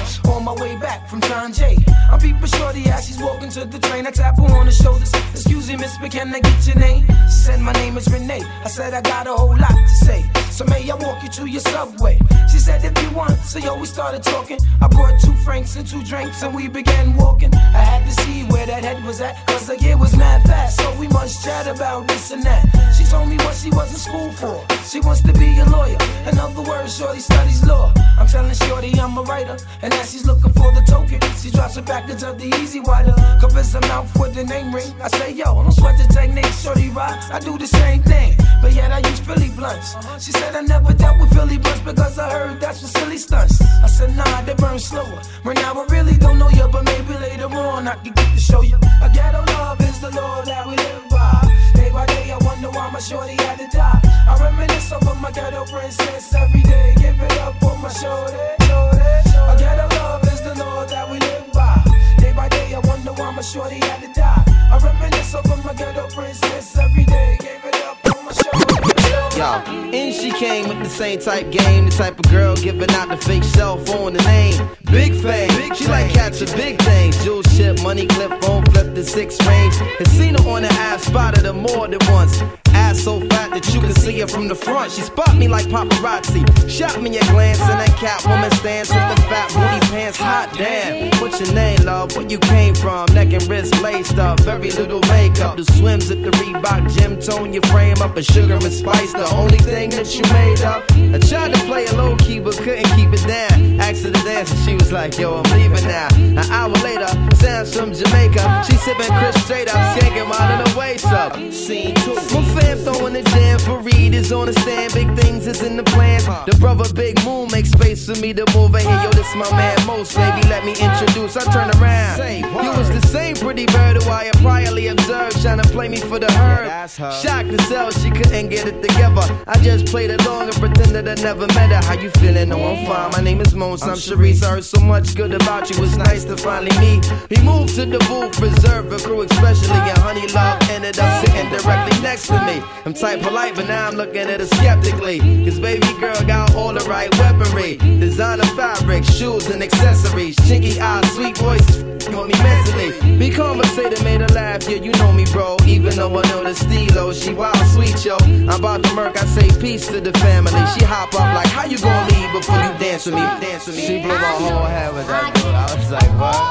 [5.81, 7.05] miss, but can I get your name?
[7.25, 8.43] She said, My name is Renee.
[8.63, 10.40] I said, I got a whole lot to say.
[10.61, 12.19] So may I walk you to your subway?
[12.51, 13.35] She said, If you want.
[13.39, 14.59] So yo, we started talking.
[14.79, 17.51] I brought two francs and two drinks and we began walking.
[17.55, 19.43] I had to see where that head was at.
[19.47, 20.79] Cause the year was mad fast.
[20.79, 22.61] So we must chat about this and that.
[22.95, 24.63] She told me what she was in school for.
[24.85, 25.97] She wants to be a lawyer.
[26.29, 27.91] In other words, Shorty studies law.
[28.19, 29.57] I'm telling Shorty I'm a writer.
[29.81, 33.15] And as she's looking for the token, she drops a package of the E-Z Wider.
[33.41, 34.93] Covers her mouth with the name ring.
[35.01, 37.31] I say, yo, I don't sweat the technique, Shorty rocks.
[37.31, 38.37] I do the same thing.
[38.61, 39.95] But yet I use Philly blunts.
[40.23, 43.61] She said I never dealt with Philly blunts because I heard that's for silly stunts.
[43.61, 45.21] I said, nah, they burn slower.
[45.43, 48.39] Right now I really don't know you, but maybe later on I can get to
[48.39, 48.77] show you.
[49.01, 51.41] A ghetto love is the law that we live by.
[51.73, 54.01] Day by day I wonder why my shorty had to die.
[54.03, 56.95] I reminisce over my ghetto princess every day.
[56.97, 58.35] Give it up on my shorty.
[58.35, 61.83] A ghetto love is the law that we live by.
[62.17, 64.43] Day by day I wonder why my shorty had to die.
[64.71, 67.37] I reminisce over my ghetto princess every day.
[67.39, 68.90] Give it up on my shorty.
[69.37, 73.07] Yo, in she came with the same type game, the type of girl giving out
[73.09, 74.53] the fake cell phone, the name.
[74.91, 77.23] Big fame, she like cats catching big things.
[77.23, 79.75] Jewel ship, money clip, phone flip the six range.
[79.99, 82.41] And seen her on the ass, spotted her more than once.
[82.73, 84.91] Ass so fat that you can see her from the front.
[84.91, 86.43] She spot me like paparazzi.
[86.69, 90.17] Shot me a glance and that cat woman stands with the fat booty pants.
[90.17, 91.11] Hot damn.
[91.21, 92.15] What's your name, love?
[92.15, 93.07] Where you came from?
[93.13, 94.39] Neck and wrist laced up.
[94.41, 95.57] Very little makeup.
[95.57, 98.15] The swims at the Reebok gym tone your frame up.
[98.15, 100.81] And sugar and spice, the only thing that you made up.
[101.13, 103.79] I tried to play it low key, but couldn't keep it down.
[103.79, 106.07] Asked her to dance and she was like, yo, I'm leaving now.
[106.41, 108.63] An hour later, sounds from Jamaica.
[108.65, 111.35] She sipping Chris straight up, skanking while in her waist up.
[111.53, 112.15] Scene two.
[112.15, 114.93] My fam throwing the jam for Reed is on the stand.
[114.93, 116.25] Big things is in the plans.
[116.25, 119.01] The brother Big Moon makes space for me to move in here.
[119.03, 120.41] Yo, this my man Mos, baby.
[120.49, 121.37] Let me introduce.
[121.37, 122.17] I turn around.
[122.63, 125.97] You was the same pretty bird who I had priorly observed, trying to play me
[125.97, 126.89] for the herb.
[126.89, 129.10] Shocked to sell, she couldn't get it together.
[129.17, 131.81] I just played along and pretended I never met her.
[131.83, 132.49] How you feeling?
[132.49, 133.11] No, I'm fine.
[133.11, 133.83] My name is Mos.
[133.83, 134.43] I'm Sharice.
[134.43, 135.83] I heard so much good about you.
[135.83, 137.05] It's nice to finally meet.
[137.29, 141.49] He moved to the booth, reserved for crew, especially and Honey Love ended up sitting
[141.49, 142.61] directly next to me.
[142.85, 145.19] I'm type polite, but now I'm looking at her skeptically.
[145.43, 147.77] Cause baby girl got all the right weaponry.
[147.77, 150.35] Designer fabric, shoes and accessories.
[150.37, 153.17] Chinky eyes, sweet voice, on me mentally.
[153.17, 155.57] Be conversated, made her laugh, yeah, you know me, bro.
[155.65, 158.17] Even though I know the stilo, she wild sweet, yo.
[158.21, 160.61] I'm about to murk, I say peace to the family.
[160.73, 163.21] She hop up like, how you gonna leave before you dance with me?
[163.21, 163.85] Dance with me.
[163.85, 165.45] She blew my whole head with that dude.
[165.45, 166.41] I was like, what?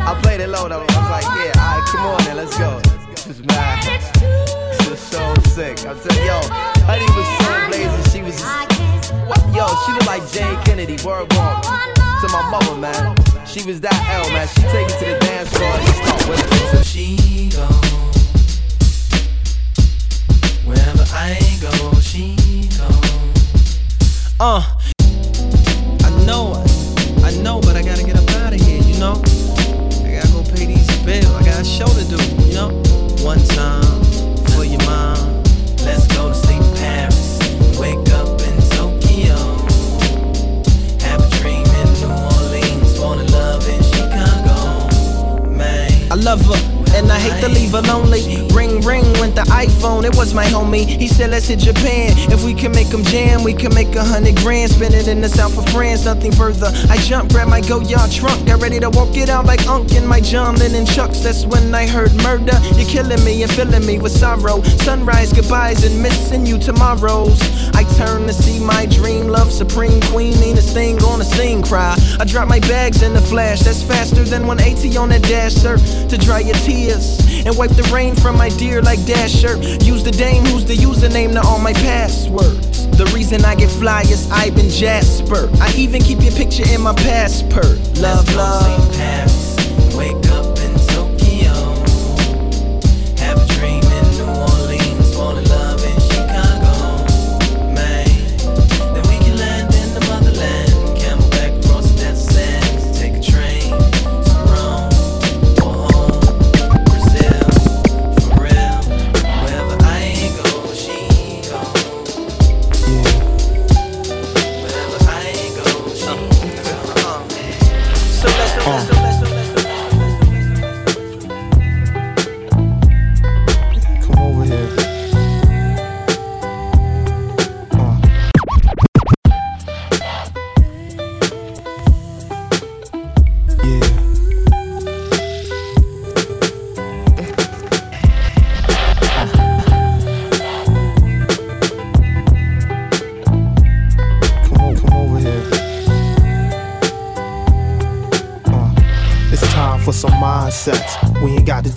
[0.00, 0.82] I played it low though.
[0.82, 2.80] I was like, yeah, alright, come on then, let's go.
[3.10, 3.78] This is mad.
[4.92, 5.22] Is so
[5.54, 5.86] sick.
[5.86, 6.38] I'm telling yo,
[6.88, 8.04] honey was so blazing.
[8.12, 8.36] She was,
[9.28, 9.42] what?
[9.54, 10.96] Yo, she looked like Jayne Kennedy.
[11.06, 13.14] Word walk to my mother, man.
[13.46, 14.48] She was that L, man.
[14.48, 16.82] She take me to the dance floor and she start whipping.
[16.82, 18.13] She go
[21.16, 21.70] I go.
[22.00, 22.34] She
[22.76, 22.88] go.
[24.40, 24.62] Uh,
[26.02, 26.60] I know,
[27.22, 29.22] I know, but I gotta get up out of here, you know?
[30.04, 32.70] I gotta go pay these bills, I got a show to do, you know?
[33.22, 34.02] One time
[34.50, 35.44] for your mom.
[35.84, 37.38] Let's go to sleep Paris.
[37.78, 39.36] Wake up in Tokyo.
[41.06, 42.98] Have a dream in New Orleans.
[42.98, 45.48] Fall in love in Chicago.
[45.48, 46.10] Man.
[46.10, 46.83] I love her.
[46.94, 48.46] And I hate to leave her lonely.
[48.54, 50.86] Ring, ring went the iPhone, it was my homie.
[50.86, 52.12] He said, Let's hit Japan.
[52.30, 54.70] If we can make them jam, we can make a hundred grand.
[54.70, 56.70] Spend it in the south of France, nothing further.
[56.88, 60.06] I jumped, grabbed my Goyard trunk, got ready to walk it out like Unk in
[60.06, 61.18] my John Lennon chucks.
[61.18, 62.56] That's when I heard murder.
[62.76, 64.62] You're killing me and filling me with sorrow.
[64.86, 67.40] Sunrise, goodbyes, and missing you tomorrows.
[67.74, 70.38] I turn to see my dream, love supreme queen.
[70.38, 71.96] Nina's thing on the scene, cry.
[72.20, 75.76] I drop my bags in the flash, that's faster than 180 on that dash, sir.
[75.76, 79.56] To dry your tears and wipe the rain from my dear like Dasher.
[79.84, 82.86] Use the dame who's the username to all my passwords.
[82.96, 85.50] The reason I get fly is I've been Jasper.
[85.60, 87.78] I even keep your picture in my passport.
[87.98, 88.94] Love, love.
[88.94, 89.56] Paris.
[89.96, 90.43] Wake up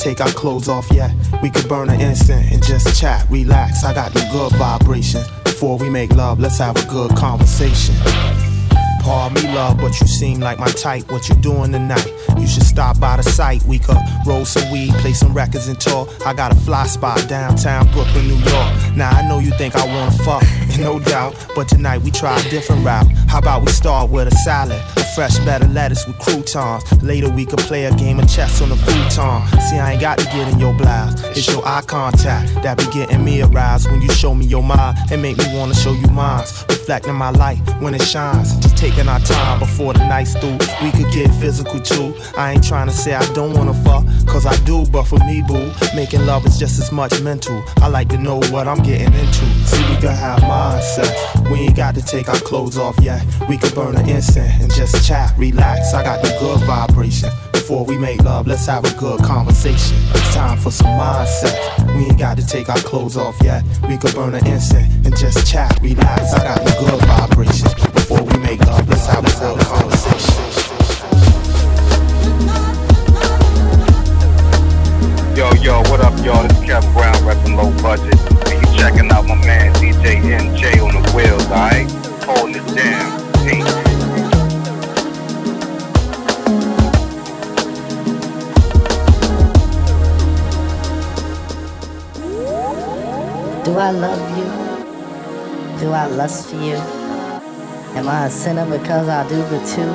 [0.08, 1.12] take our clothes off yet.
[1.44, 3.84] We could burn an instant and just chat, relax.
[3.84, 5.22] I got the good vibration.
[5.44, 7.94] Before we make love, let's have a good conversation.
[9.02, 11.12] Pardon me, love, but you seem like my type.
[11.12, 12.10] What you doing tonight?
[12.38, 13.64] You should stop by the site.
[13.64, 16.08] We could roll some weed, play some records, and talk.
[16.26, 18.96] I got a fly spot downtown Brooklyn, New York.
[18.96, 20.44] Now I know you think I wanna fuck,
[20.80, 23.08] no doubt, but tonight we try a different route.
[23.28, 24.82] How about we start with a salad,
[25.18, 26.84] Fresh better lettuce with croutons.
[27.02, 29.60] Later we could play a game of chess on the futon.
[29.62, 31.20] See, I ain't got to get in your blouse.
[31.36, 34.96] It's your eye contact that be getting me aroused when you show me your mind
[35.12, 36.44] and make me wanna show you mine.
[36.70, 38.56] Reflecting my light when it shines.
[38.58, 40.60] Just taking our time before the night's through.
[40.84, 42.14] We could get physical too.
[42.38, 45.42] I ain't trying to say I don't wanna fuck, cause I do, but for me,
[45.42, 47.64] boo, making love is just as much mental.
[47.78, 49.57] I like to know what I'm getting into.
[49.68, 51.52] See, we could have mindsets.
[51.52, 53.22] We ain't got to take our clothes off yet.
[53.50, 55.94] We could burn an incense and just chat, relax.
[55.94, 57.30] I got the good vibration.
[57.52, 59.98] Before we make love, let's have a good conversation.
[60.12, 61.58] It's time for some mindset.
[61.98, 63.62] We ain't got to take our clothes off yet.
[63.90, 66.34] We could burn an incense and just chat, relax.
[66.34, 67.68] I got the good vibration.
[67.92, 70.48] Before we make love, let's have a good conversation.
[75.36, 76.48] Yo, yo, what up, y'all?
[76.48, 78.37] This Kev Brown repping low budget.
[78.88, 81.92] Checking out my man DJ Enjay on the wheels, alright?
[82.24, 83.20] Holding it down.
[83.44, 83.74] Peace.
[93.66, 94.48] Do I love you?
[95.82, 96.78] Do I lust for you?
[97.98, 99.92] Am I a sinner because I do the two?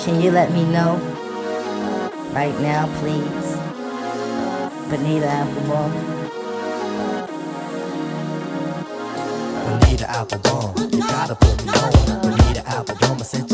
[0.00, 1.00] Can you let me know?
[2.32, 3.41] Right now, please.
[4.92, 5.90] Bonita Applebum.
[9.64, 12.20] Bonita Applebum, you gotta put me on.
[12.20, 13.51] Bonita Applebum, I said you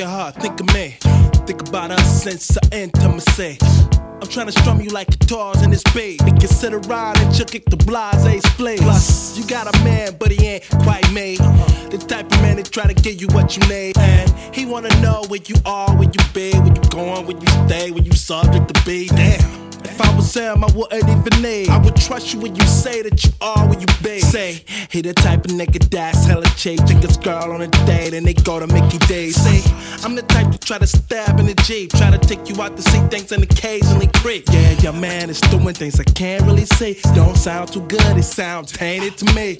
[0.00, 0.96] Think of her, think of me.
[1.44, 3.58] Think about us since the intimacy.
[3.60, 6.22] I'm trying to strum you like guitars in this beat.
[6.22, 8.80] And consider and chuck it the blase split.
[8.80, 11.42] Plus, you got a man, but he ain't quite made.
[11.42, 11.88] Uh-huh.
[11.90, 13.98] The type of man that try to give you what you need.
[13.98, 17.68] And he wanna know where you are, where you be, where you going, where you
[17.68, 19.08] stay, where you subject to be.
[19.08, 19.69] Damn.
[19.90, 21.68] If I was him, I wouldn't even need.
[21.68, 24.20] I would trust you when you say that you are where you be.
[24.20, 26.78] Say, he the type of nigga that's hella cheap.
[26.86, 29.36] Take his girl on a date and they go to Mickey D's.
[29.36, 29.62] Say,
[30.04, 31.90] I'm the type to try to stab in the Jeep.
[31.90, 34.44] Try to take you out to see things and occasionally creep.
[34.52, 36.94] Yeah, your man is doing things I can't really say.
[37.14, 39.58] Don't sound too good, it sounds tainted to me.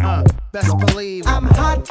[0.00, 1.90] Uh, best believe I'm hot.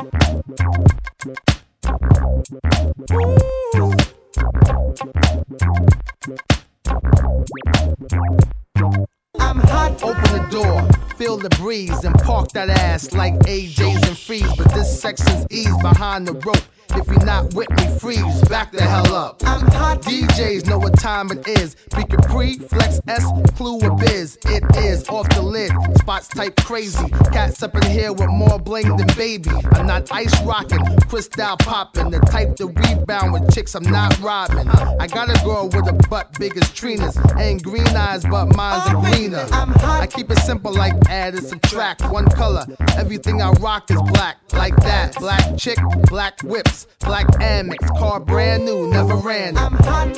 [9.39, 10.03] I'm hot.
[10.03, 10.87] Open the door,
[11.17, 11.63] feel the breeze.
[11.83, 14.55] breeze and park that ass like AJ's and freeze.
[14.55, 16.57] But this section's ease behind the rope.
[16.89, 19.41] If you're not with me, freeze, back the hell up.
[19.45, 20.01] I'm hot.
[20.01, 21.75] DJs know what time it is.
[21.95, 23.25] Be Capri, Flex S,
[23.55, 24.37] Clue or Biz.
[24.45, 25.71] It is off the lid.
[25.99, 27.07] Spots type crazy.
[27.31, 29.49] Cats up in here with more bling than baby.
[29.73, 32.11] I'm not ice rocking, crystal popping.
[32.11, 34.67] The type to rebound with chicks I'm not robbing.
[34.67, 37.17] I got a girl with a butt big as Trina's.
[37.37, 39.47] Ain't green eyes, but mine's a greener.
[39.51, 42.01] I keep it simple like add and subtract.
[42.11, 42.65] One color.
[42.97, 44.37] Everything I rock is black.
[44.53, 45.15] Like that.
[45.19, 45.77] Black chick,
[46.07, 46.41] black
[46.73, 47.77] whips, black Amex.
[47.99, 49.57] Car brand new, never ran.
[49.57, 50.17] I'm hot.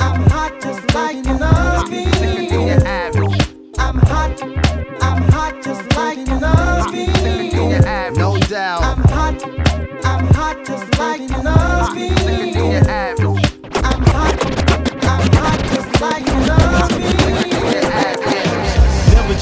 [0.00, 2.04] I'm hot just like you love me.
[3.78, 4.42] I'm hot.
[5.02, 7.06] I'm hot just like you love me.
[8.16, 8.82] No doubt.
[8.82, 9.42] I'm hot.
[10.04, 12.08] I'm hot just like you love me.
[13.74, 14.46] I'm hot.
[15.04, 16.63] I'm hot just like you love me.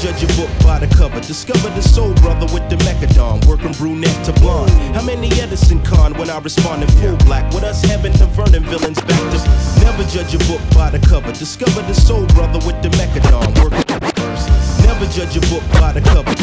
[0.03, 1.21] Judge a book by the cover.
[1.21, 4.69] Discover the soul brother with the Mecca Don, working brunette to blonde.
[4.93, 7.47] How many Edison con when I respond in full black?
[7.53, 9.39] With us heaven to Vernon villains back to.
[9.79, 11.31] Never judge a book by the cover.
[11.31, 13.79] Discover the soul brother with the Mecca Don, working.
[14.83, 16.35] Never judge a book by the cover.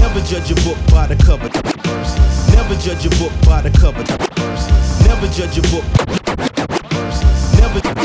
[0.00, 1.52] Never judge a book by the cover.
[2.56, 4.04] Never judge a book by the cover.
[5.04, 5.84] Never judge a book.
[7.60, 8.03] Never.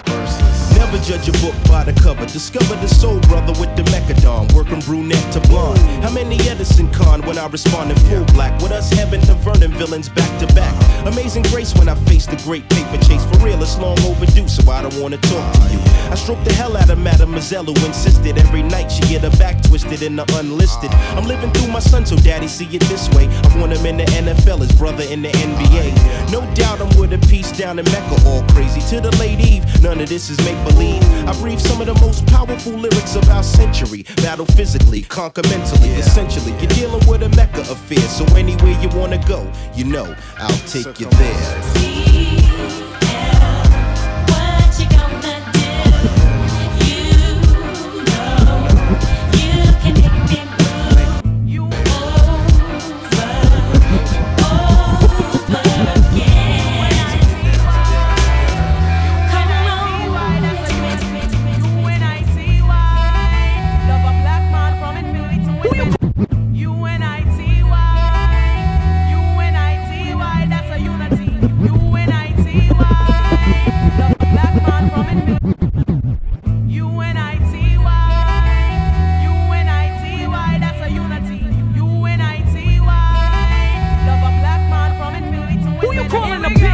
[0.92, 2.26] Never judge a book by the cover.
[2.26, 5.78] Discover the soul brother with the Mecca Don, working brunette to blonde.
[6.02, 8.60] How many Edison con when I respond in full black?
[8.60, 10.74] With us heaven to Vernon villains back to back.
[11.06, 13.24] Amazing grace when I face the great paper chase.
[13.26, 15.80] For real, it's long overdue, so I don't wanna talk to you.
[16.10, 19.62] I stroke the hell out of Mademoiselle who insisted every night she get her back
[19.62, 20.90] twisted in the unlisted.
[21.14, 23.28] I'm living through my son, so daddy see it this way.
[23.28, 26.32] I want him in the NFL, his brother in the NBA.
[26.32, 28.82] No doubt I'm with a piece down in Mecca, all crazy.
[28.90, 30.79] To the late Eve, none of this is make believe.
[30.80, 34.04] I breathe some of the most powerful lyrics of our century.
[34.18, 35.90] Battle physically, conquer mentally.
[35.90, 38.00] Essentially, you're dealing with a mecca affair.
[38.00, 42.19] So anywhere you wanna go, you know I'll take you there.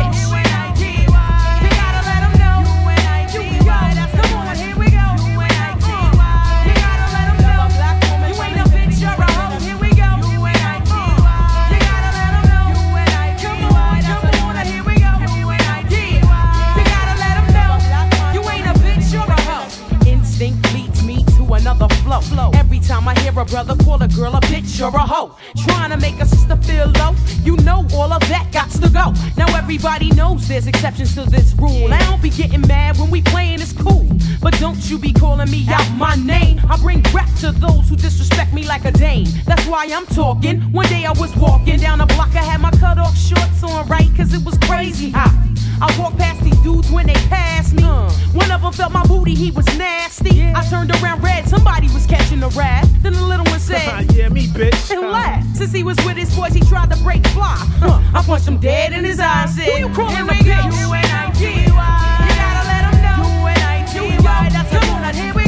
[0.05, 0.44] Calling
[29.65, 31.91] everybody knows there's exceptions to this rule.
[31.91, 34.07] I don't be getting mad when we playing, it's cool.
[34.39, 36.61] But don't you be calling me out my name.
[36.69, 39.25] I bring rap to those who disrespect me like a dame.
[39.47, 40.61] That's why I'm talking.
[40.71, 43.87] One day I was walking down the block, I had my cut off shorts on,
[43.87, 44.07] right?
[44.15, 45.44] Cause it was crazy hot.
[45.81, 47.83] I walked past these dudes when they passed me.
[47.83, 50.43] One of them felt my booty, he was nasty.
[50.43, 52.87] I turned around red, somebody was catching a rat.
[53.01, 54.91] Then the little one said, Yeah, me, bitch.
[54.91, 55.57] and laughed.
[55.57, 57.55] Since he was with his boys, he tried to break fly.
[57.79, 58.01] Huh.
[58.13, 60.79] I punched him dead in his eye and said, Who you calling a bitch?
[60.79, 61.55] You and I, G-Y.
[61.59, 63.29] You gotta let him know.
[63.29, 64.49] You and I, G-Y.
[64.51, 65.15] That's a unit.
[65.15, 65.44] Here we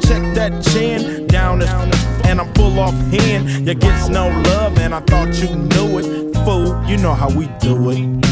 [0.00, 1.70] check that chin down this,
[2.24, 3.66] and I'm full off hand.
[3.66, 6.34] You gets no love, and I thought you knew it.
[6.44, 8.24] Fool, you know how we do it.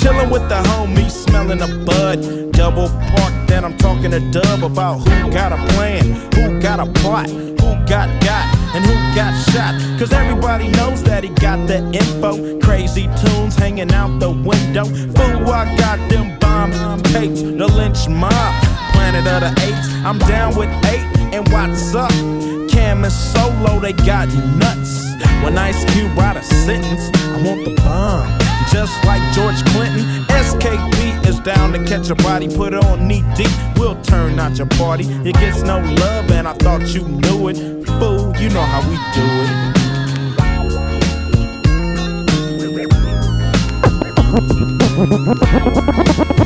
[0.00, 2.52] Chillin' with the homies, smelling a bud.
[2.52, 6.86] Double park, then I'm talking to Dub about who got a plan, who got a
[7.00, 9.89] plot, who got got, and who got shot.
[10.00, 12.58] Cause everybody knows that he got the info.
[12.60, 14.86] Crazy tunes hanging out the window.
[14.86, 18.32] Fool, I got them bomb tapes, the Lench Mob,
[18.94, 19.92] planet of the apes.
[20.02, 22.08] I'm down with eight, and what's up?
[22.70, 25.04] Kam and Solo, they got nuts.
[25.44, 28.26] When Ice Cube write a sentence, I want the bomb.
[28.72, 33.22] Just like George Clinton, SKP is down to catch a body, put it on knee
[33.36, 33.52] deep.
[33.76, 35.04] We'll turn out your party.
[35.28, 37.56] It gets no love, and I thought you knew it.
[37.98, 39.26] Fool, you know how we do
[39.76, 39.79] it.
[45.00, 46.39] ハハハハハ!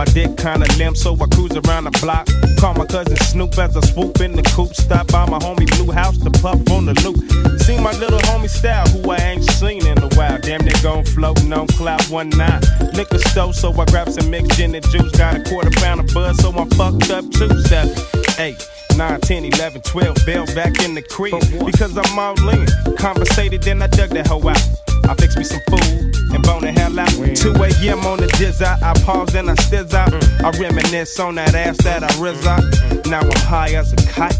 [0.00, 2.26] My dick kinda limp, so I cruise around the block.
[2.58, 4.74] Call my cousin Snoop as I swoop in the coupe.
[4.74, 7.20] Stop by my homie Blue House to puff on the loop.
[7.60, 10.38] See my little homie style, who I ain't seen in a while.
[10.38, 12.62] Damn, they gon' floating on cloud one nine.
[12.94, 15.12] Liquor store, so I grab some mixed gin and juice.
[15.18, 17.50] Got a quarter pound of buzz, so I'm fucked up too.
[17.64, 17.92] Seven,
[18.38, 18.56] eight.
[18.96, 22.66] 9, 10, 11, 12, bail back in the crib because I'm all in.
[22.96, 24.89] Conversated, then I dug that hoe out.
[25.08, 27.10] I fix me some food and bone the hell out.
[27.10, 28.06] 2 a.m.
[28.06, 28.82] on the jizz out.
[28.82, 30.10] I pause and I stiz out.
[30.10, 30.44] Mm.
[30.44, 32.62] I reminisce on that ass that I riz out.
[32.62, 33.10] Mm.
[33.10, 34.38] Now I'm high as a kite.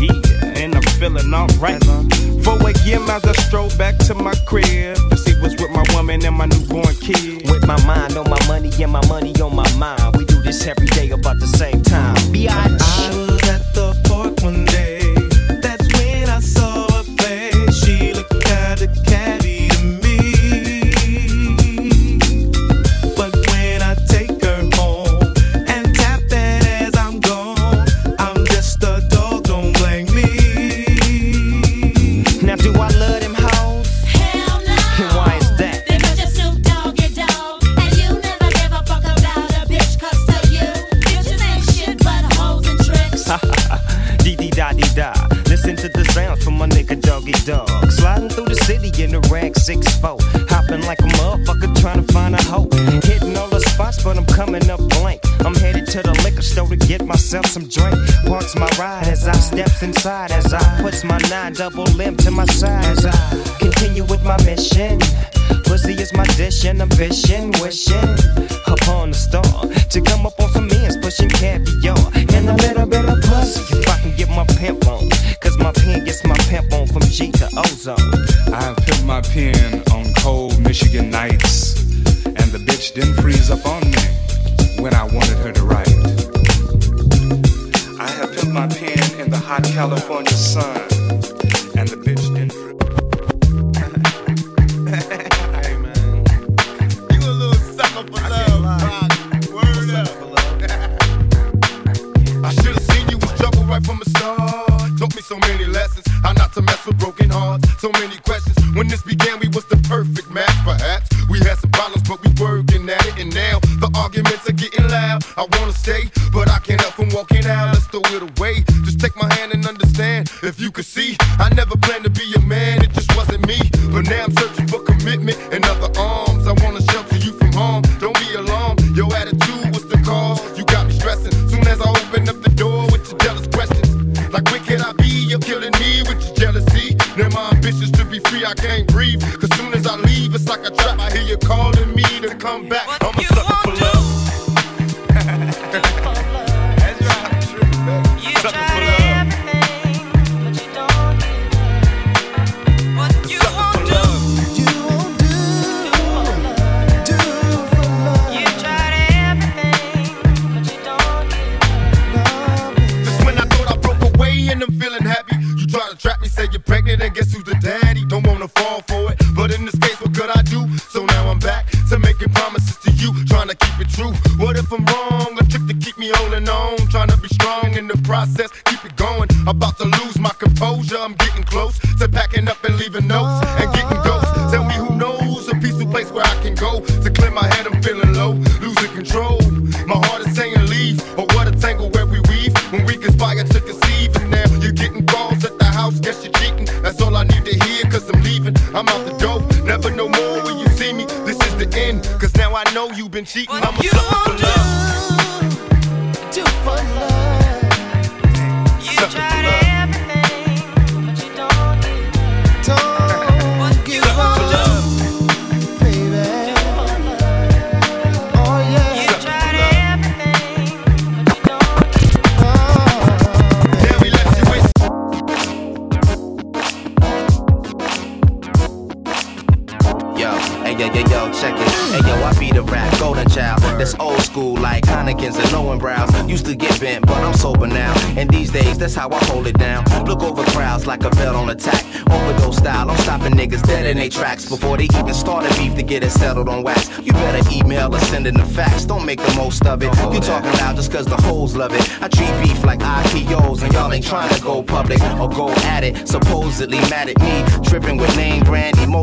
[0.00, 1.82] Yeah, and I'm feeling alright.
[1.84, 3.10] 4 a.m.
[3.10, 6.46] as I stroll back to my crib to see what's with my woman and my
[6.46, 7.48] newborn kid.
[7.50, 10.16] With my mind on my money and my money on my mind.
[10.16, 12.16] We do this every day about the same time.
[12.32, 12.80] Biatch.
[12.80, 14.79] I was at the park one day.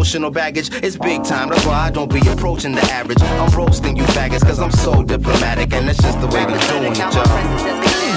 [0.07, 1.49] emotional baggage, it's big time.
[1.49, 3.21] That's why I don't be approaching the average.
[3.21, 6.93] I'm roasting you faggots, cause I'm so diplomatic, and that's just the way we're doing
[6.93, 8.07] it, y'all.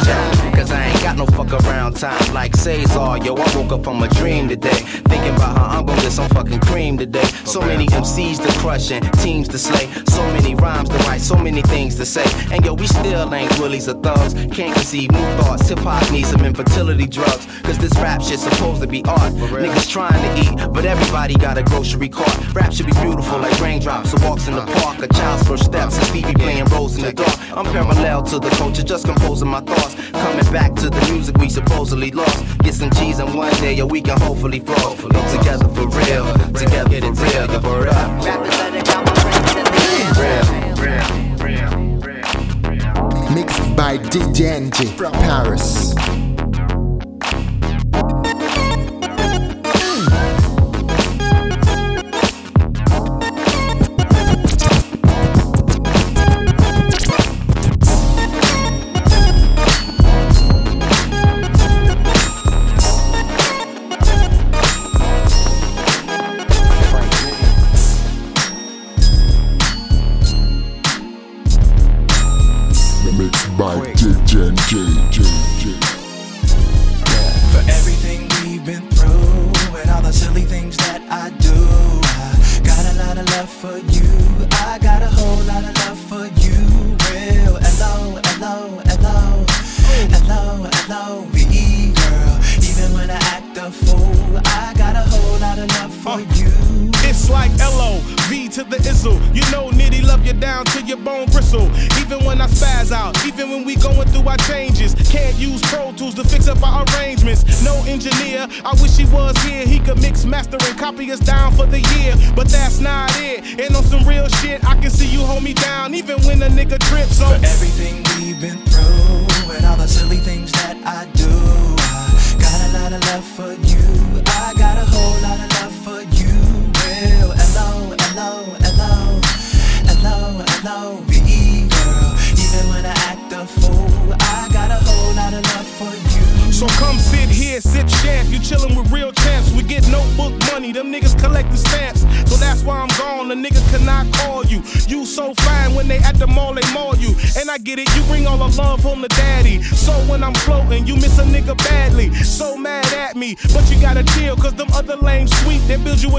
[0.55, 3.17] Cause I ain't got no fuck around time like Cesar.
[3.25, 4.81] Yo, I woke up from a dream today.
[5.11, 7.25] Thinking about how I'm gonna get some fucking cream today.
[7.45, 9.87] So many MCs to crush and teams to slay.
[10.07, 12.27] So many rhymes to write, so many things to say.
[12.53, 14.35] And yo, we still ain't willies or thugs.
[14.55, 15.69] Can't conceive new thoughts.
[15.69, 17.47] Hip hop needs some infertility drugs.
[17.71, 19.33] Cause this rap shit's supposed to be art.
[19.33, 22.53] Niggas trying to eat, but everybody got a grocery cart.
[22.53, 24.99] Rap should be beautiful like raindrops or walks in the park.
[24.99, 27.39] A child's first steps and Stevie playing roles in the dark.
[27.57, 29.95] I'm parallel to the culture, just composing my thoughts.
[30.11, 32.59] Coming back to the music we supposedly lost.
[32.59, 34.97] Get some cheese and one day yo, we can hopefully flow.
[35.31, 37.95] Together for real, together for real, for real.
[43.33, 46.20] Mixed by DJ Enjay, Paris.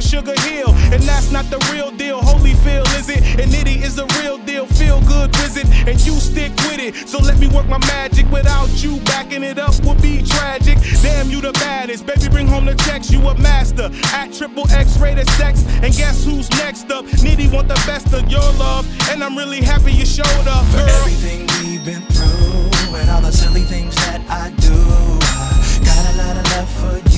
[0.01, 2.21] Sugar Hill, and that's not the real deal.
[2.21, 4.65] Holy Holyfield is it, and Nitty is the real deal.
[4.65, 5.67] Feel good prison.
[5.87, 7.07] and you stick with it.
[7.07, 8.29] So let me work my magic.
[8.31, 10.77] Without you backing it up would be tragic.
[11.01, 12.29] Damn, you the baddest, baby.
[12.29, 13.11] Bring home the checks.
[13.11, 15.63] You a master at triple X rated sex.
[15.81, 17.05] And guess who's next up?
[17.05, 20.87] Nitty want the best of your love, and I'm really happy you showed up, girl.
[20.87, 26.13] For everything we've been through, and all the silly things that I do, uh, got
[26.13, 27.10] a lot of love for you.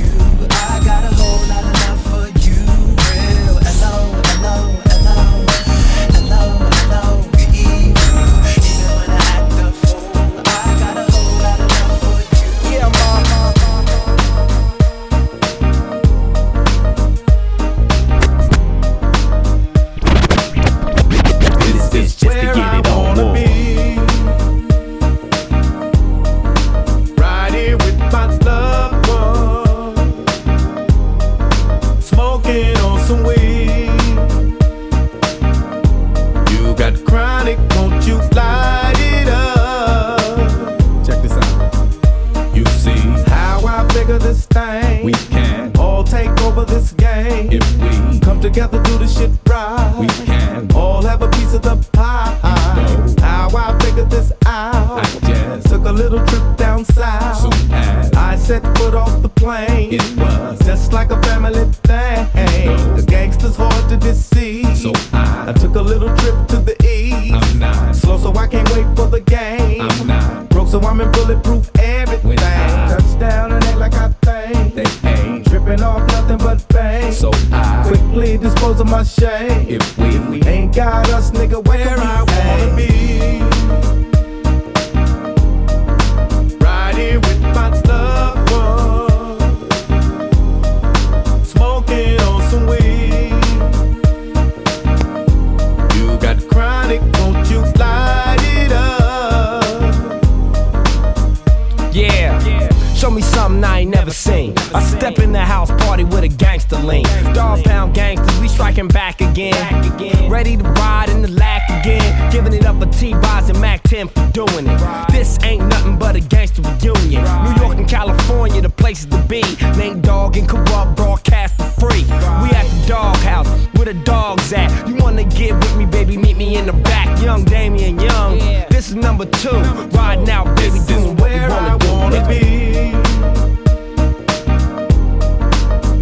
[108.53, 110.29] Gangsters, we striking back again.
[110.29, 112.31] Ready to ride in the lack again.
[112.31, 115.07] Giving it up for T-Boz and Mac 10 for doing it.
[115.11, 117.23] This ain't nothing but a gangster reunion.
[117.43, 119.41] New York and California, the places to be.
[119.77, 122.03] Nate Dogg and Kurupt broadcast for free.
[122.03, 124.87] We at the doghouse, where the dogs at.
[124.87, 126.17] You wanna get with me, baby?
[126.17, 127.21] Meet me in the back.
[127.21, 128.37] Young Damian Young.
[128.69, 129.61] This is number two.
[129.97, 131.93] Riding out, baby, doing what we wanna do.
[131.93, 132.93] wanna be.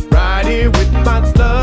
[0.10, 1.61] Right here with my loved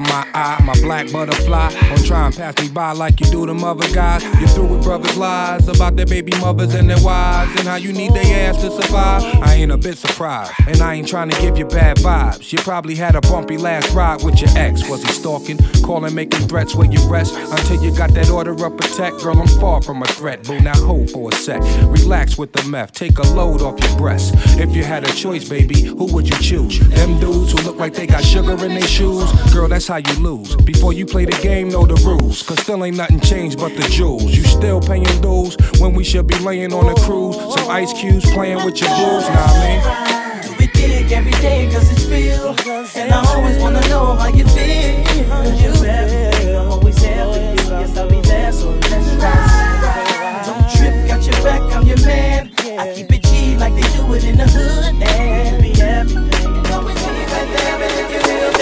[0.00, 1.72] my eye, my black butterfly.
[1.88, 4.24] Don't try and pass me by like you do them other guys.
[4.40, 7.92] You through with brothers' lies about their baby mothers and their wives and how you
[7.92, 9.22] need their ass to survive.
[9.42, 12.52] I ain't a bit surprised, and I ain't trying to give you bad vibes.
[12.52, 14.88] You probably had a bumpy last ride with your ex.
[14.88, 18.76] Was he stalking, calling, making threats where you rest until you got that order of
[18.76, 19.22] protect?
[19.22, 20.42] Girl, I'm far from a threat.
[20.44, 21.62] Boo, now hold for a sec.
[21.84, 24.34] Relax with the meth, take a load off your breast.
[24.58, 26.78] If you had a choice, baby, who would you choose?
[26.80, 29.30] Them dudes who look like they got sugar in their shoes?
[29.52, 30.31] Girl, that's how you lose.
[30.38, 32.42] Before you play the game, know the rules.
[32.42, 34.34] Cause still ain't nothing changed but the jewels.
[34.34, 37.36] You still paying dues when we should be laying on a cruise.
[37.36, 40.58] Some ice cubes playing with your blues, nah, I mean.
[40.58, 42.56] We dig every day cause it's real.
[42.96, 45.32] And I always wanna know how you feel.
[45.32, 47.78] I'm always there for you.
[47.80, 50.44] Yes, I'll be there, so let's ride.
[50.46, 52.50] Don't trip, got your back, I'm your man.
[52.78, 55.02] I keep it G like they do it in the hood.
[55.02, 56.72] And be everything.
[56.72, 58.61] Always be right there if you feel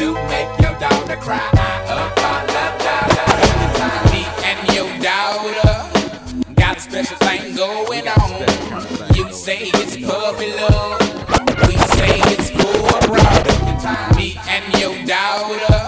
[0.00, 1.46] To make your daughter cry.
[1.56, 4.00] Ah, uh, ah, I apologize a trillion.
[4.12, 5.74] Me and your daughter
[6.54, 8.30] got a special thing going on.
[9.14, 10.96] You say it's puppy love.
[11.68, 13.56] We say it's for brother.
[14.16, 15.80] Me and your daughter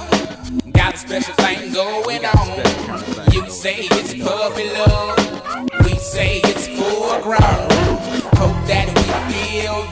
[0.73, 2.49] got a special thing going on.
[3.33, 5.17] You say it's puppy love.
[5.87, 7.65] We say it's for grown.
[8.37, 9.92] Hope that we feel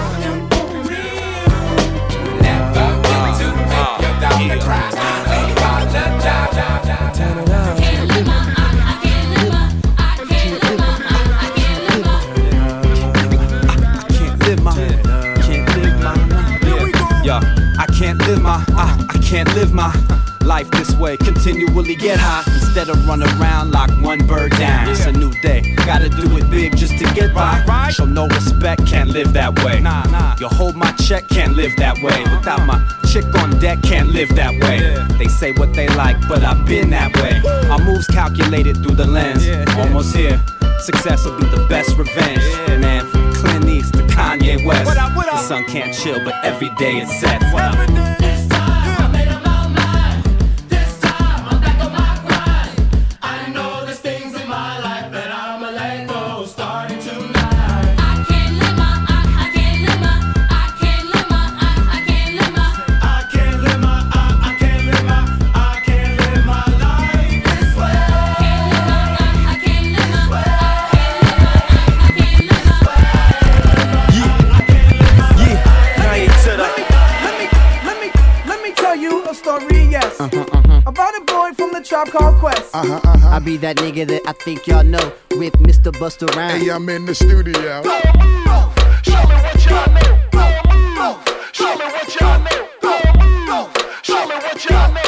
[4.21, 4.91] make your daughter cry.
[4.93, 7.17] I apologize.
[7.17, 7.81] Turn around.
[7.81, 8.07] can't
[14.47, 14.73] live my,
[15.41, 16.15] can't live my,
[16.63, 17.75] yeah, yeah.
[17.79, 21.17] I can't live my, I, I can't live my life this way.
[21.17, 24.89] Continually get high instead of run around like one bird down.
[24.89, 27.91] It's a new day, gotta do it big just to get by.
[27.91, 29.79] Show no respect, can't live that way.
[29.79, 30.35] Nah, nah.
[30.39, 32.23] You hold my check, can't live that way.
[32.23, 32.79] Without my
[33.11, 34.79] chick on deck, can't live that way.
[35.17, 37.41] They say what they like, but I've been that way.
[37.69, 40.41] Our moves calculated through the lens, almost here.
[40.79, 42.41] Success will be the best revenge.
[42.81, 44.95] Man, from Clint East to Kanye West.
[44.95, 47.43] The sun can't chill, but every day it sets.
[47.53, 48.30] I
[82.73, 83.35] Uh-huh, uh-huh.
[83.35, 85.91] I be that nigga that I think y'all know with Mr.
[85.91, 86.63] Busta Rhymes.
[86.63, 87.83] Hey, I'm in the studio.
[87.83, 87.99] Show
[89.27, 91.19] me what y'all know.
[91.51, 93.69] Show me what y'all know.
[94.03, 95.03] Show me what y'all know.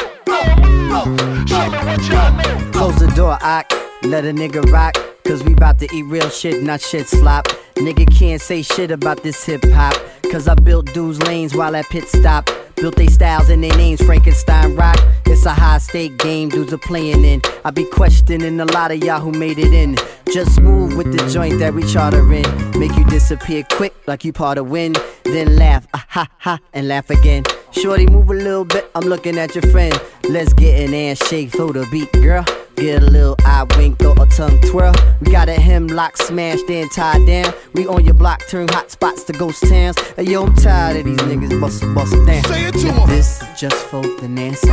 [1.46, 2.70] Show me what y'all know.
[2.72, 3.64] Close the door, I
[4.02, 4.94] let a nigga rock.
[5.24, 7.46] Cause we bout to eat real shit, not shit slop.
[7.76, 9.94] Nigga can't say shit about this hip hop.
[10.30, 12.50] Cause I built dudes' lanes while at pit stop.
[12.76, 14.98] Built they styles and their names, Frankenstein rock.
[15.26, 17.42] It's a high stake game, dudes are playing in.
[17.64, 19.96] I be questioning a lot of y'all who made it in.
[20.32, 22.78] Just move with the joint that we charter in.
[22.78, 24.98] Make you disappear quick like you part of wind.
[25.24, 27.44] Then laugh, ah ha ha, and laugh again.
[27.72, 29.98] Shorty, move a little bit, I'm looking at your friend.
[30.28, 32.44] Let's get an ass shake through the beat, girl.
[32.76, 34.92] Get a little eye wink or a tongue twirl.
[35.20, 37.54] We got a hemlock smashed and tied down.
[37.72, 39.96] We on your block, turn hot spots to ghost towns.
[40.16, 42.42] Hey, yo, I'm tired of these niggas bust bust down.
[42.44, 43.06] Say it to Yeah.
[43.06, 44.68] This is just for the nasty.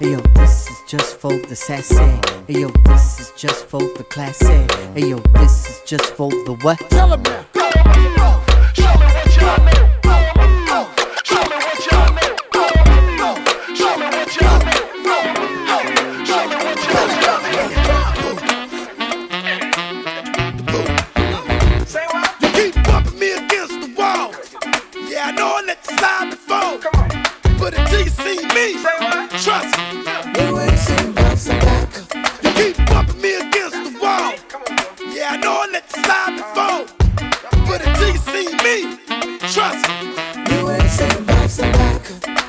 [0.00, 1.96] Hey, yo, this is just for the sassy.
[2.46, 4.46] Hey, yo, this is just for the classy.
[4.94, 6.78] Hey, yo, this is just for the what?
[6.90, 7.44] Tell 'em now.
[8.74, 9.81] Show me what y'all know.
[26.02, 27.58] Know I let you slide before.
[27.58, 28.66] But until you see me,
[29.42, 30.02] trust me.
[30.38, 31.14] You ain't seen
[32.42, 34.34] You keep bumping me against the wall.
[35.14, 36.82] Yeah, I know I let you slide before.
[37.66, 38.98] But until you see me,
[39.54, 40.10] trust me.
[40.50, 41.12] You ain't seen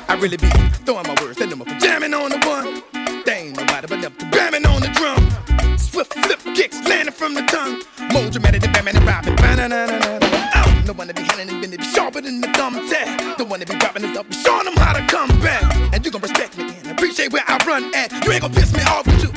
[0.08, 0.48] I really be
[0.84, 2.82] throwing my words, sending them up, jamming on the one.
[3.24, 5.78] They ain't nobody but never bamming on the drum.
[5.78, 7.82] Swift flip kicks landing from the tongue.
[8.12, 9.36] More dramatic than Batman and Robin.
[9.36, 10.50] Ba-na-na-na-na.
[10.54, 13.23] I'm the one that be handling and bending, be sharper than the thumbtack.
[13.54, 15.62] That be dropping his up, showing them how to come back.
[15.94, 18.10] And you gon' respect me and appreciate where I run at.
[18.24, 19.33] You ain't gon' piss me off, but you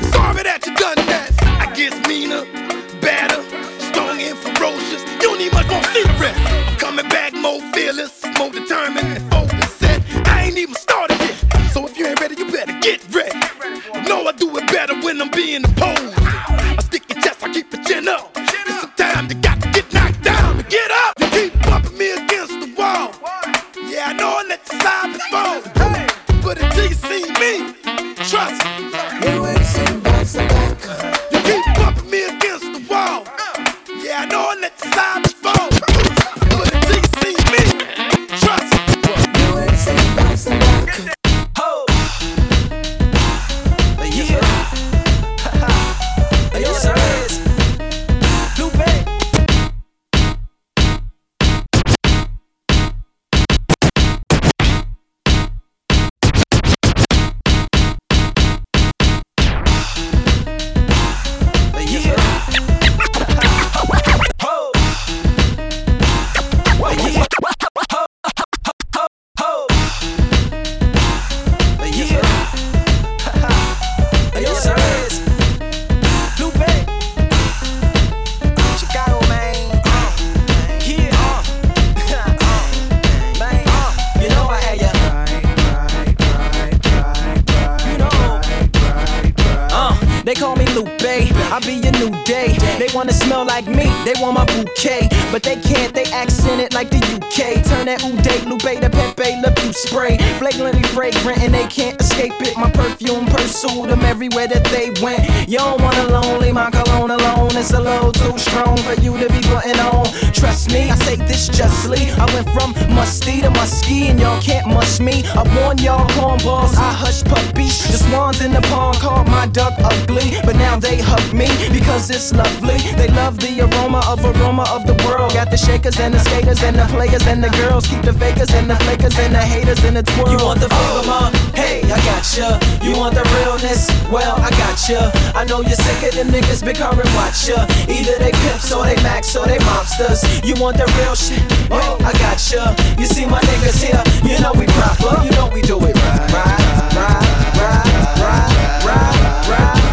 [110.57, 112.09] Trust me, I say this justly.
[112.17, 115.23] I went from musty to musky, and y'all can't mush me.
[115.37, 117.77] I warn y'all cornballs, I hush puppies.
[117.85, 122.09] The swans in the pond called my duck ugly, but now they hug me because
[122.09, 122.81] it's lovely.
[122.97, 125.33] They love the aroma of aroma of the world.
[125.33, 127.85] Got the shakers and the skaters and the players and the girls.
[127.85, 130.31] Keep the fakers and the flakers and the haters in the twirl.
[130.31, 131.29] You want the oh, flavor, ma?
[131.53, 132.57] Hey, I gotcha.
[132.81, 133.93] You want the realness?
[134.09, 135.13] Well, I gotcha.
[135.37, 137.61] I know you're sick of them niggas big current watch ya.
[137.85, 140.25] Either they pimps or they max or they mobsters.
[140.47, 141.43] You want the real shit?
[141.69, 142.73] Well, I gotcha.
[142.97, 144.01] You You see my niggas here?
[144.23, 145.21] You know we proper.
[145.25, 146.31] You know we do it right.
[146.31, 149.86] Right, right, right, right, right, right, right.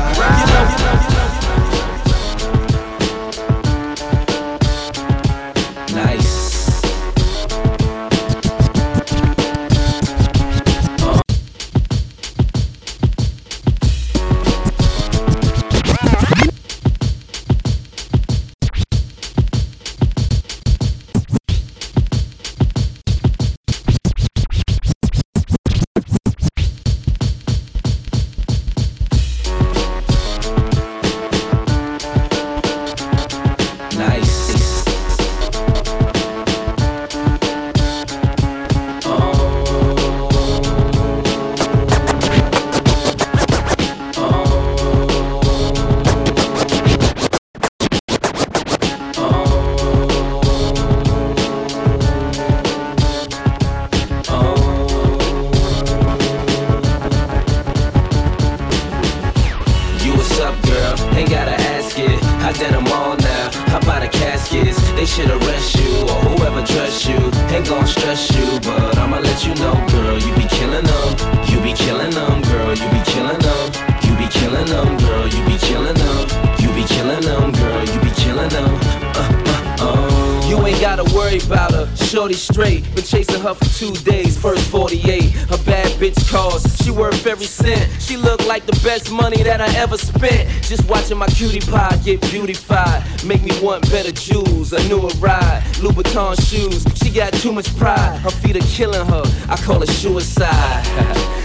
[88.94, 90.48] Best money that I ever spent.
[90.62, 93.02] Just watching my cutie pie get beautified.
[93.24, 95.62] Make me want better jewels, a newer ride.
[95.82, 98.20] Louboutin shoes, she got too much pride.
[98.20, 100.84] Her feet are killing her, I call it suicide.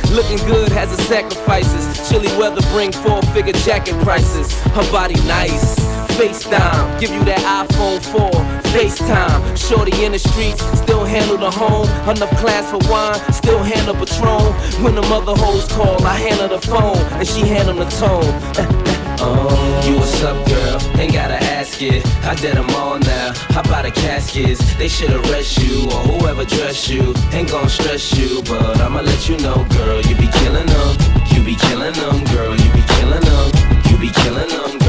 [0.11, 2.07] Looking good has its sacrifices.
[2.07, 4.53] Chilly weather bring four figure jacket prices.
[4.77, 5.98] Her body nice.
[6.19, 8.29] FaceTime, give you that iPhone 4,
[8.75, 9.55] FaceTime.
[9.55, 11.87] Shorty in the streets, still handle the home.
[12.09, 14.51] Enough class for wine, still handle Patron.
[14.83, 18.35] When the mother hoes call, I handle the phone, and she handle the tone.
[19.23, 19.47] Oh,
[19.87, 20.99] you what's up, girl?
[20.99, 22.05] Ain't gotta ask it.
[22.25, 23.31] I did them all now.
[23.55, 24.59] How about the caskets?
[24.75, 27.13] They should arrest you or whoever dress you.
[27.31, 30.01] Ain't gon' stress you, but I'ma let you know, girl.
[30.01, 30.91] You be killing them.
[31.31, 32.51] You be killing them, girl.
[32.59, 33.47] You be killing them.
[33.87, 34.88] You be killing them, girl.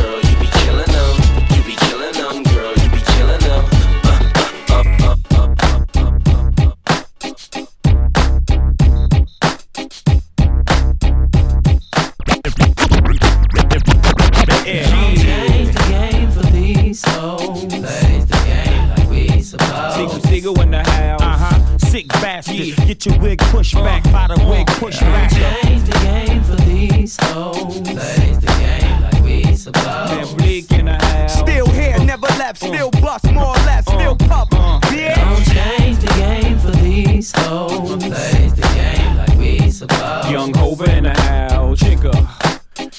[22.46, 22.86] Bastard.
[22.86, 25.30] Get your wig pushed back by the wig push back.
[25.30, 27.80] Change the game for these hoes.
[27.80, 30.10] Plays the game like we supposed.
[30.12, 31.38] Man, bleak in the house.
[31.38, 32.66] Still here, never left, uh.
[32.66, 33.92] still bust more or less, uh.
[33.92, 34.48] still puff.
[34.52, 34.80] Uh.
[34.92, 35.16] Yeah.
[35.16, 37.96] Don't change the game for these hoes.
[37.96, 40.30] Plays the game like we supposed.
[40.30, 41.80] Young Hova in the house.
[41.80, 42.40] Chicka.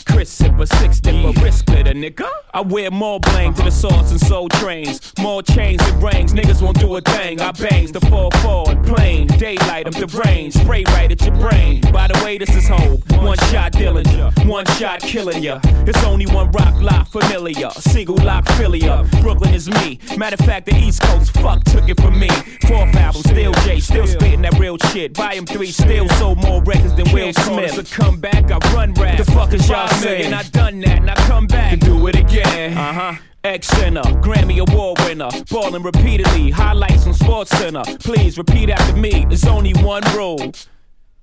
[0.06, 2.30] Chris a six dipper, wrist splitter, nigga.
[2.54, 5.14] I wear more bling to the Source and soul trains.
[5.18, 7.40] More chains and rings, niggas won't do a thing.
[7.40, 9.28] I bangs the 4 4 and plain.
[9.28, 10.52] Daylight, I'm the rain.
[10.52, 11.80] Spray right at your brain.
[11.94, 13.00] By the way, this is hope.
[13.24, 15.62] One shot dealing ya, one shot killing ya.
[15.88, 17.70] It's only one rock lock familiar.
[17.72, 19.10] Single lock Philia.
[19.22, 20.00] Brooklyn is me.
[20.18, 22.30] Matter of fact, the East Coast fuck took it from me.
[22.68, 25.16] Fourth album, still J, still spitting that real shit.
[25.16, 27.92] Volume 3 still sold more records than Will Smith.
[27.92, 29.18] come back I run rap.
[29.18, 30.34] The fuck is y'all saying?
[30.34, 32.41] I done that and I come back and do it again.
[32.44, 33.16] Uh huh.
[33.44, 37.82] X Center, Grammy Award winner, ballin' repeatedly, highlights on Sports Center.
[38.00, 39.26] Please repeat after me.
[39.28, 40.52] There's only one rule.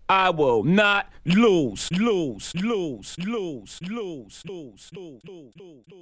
[0.08, 5.97] I will not lose, lose, lose, lose, lose, lose, lose, lose, lose.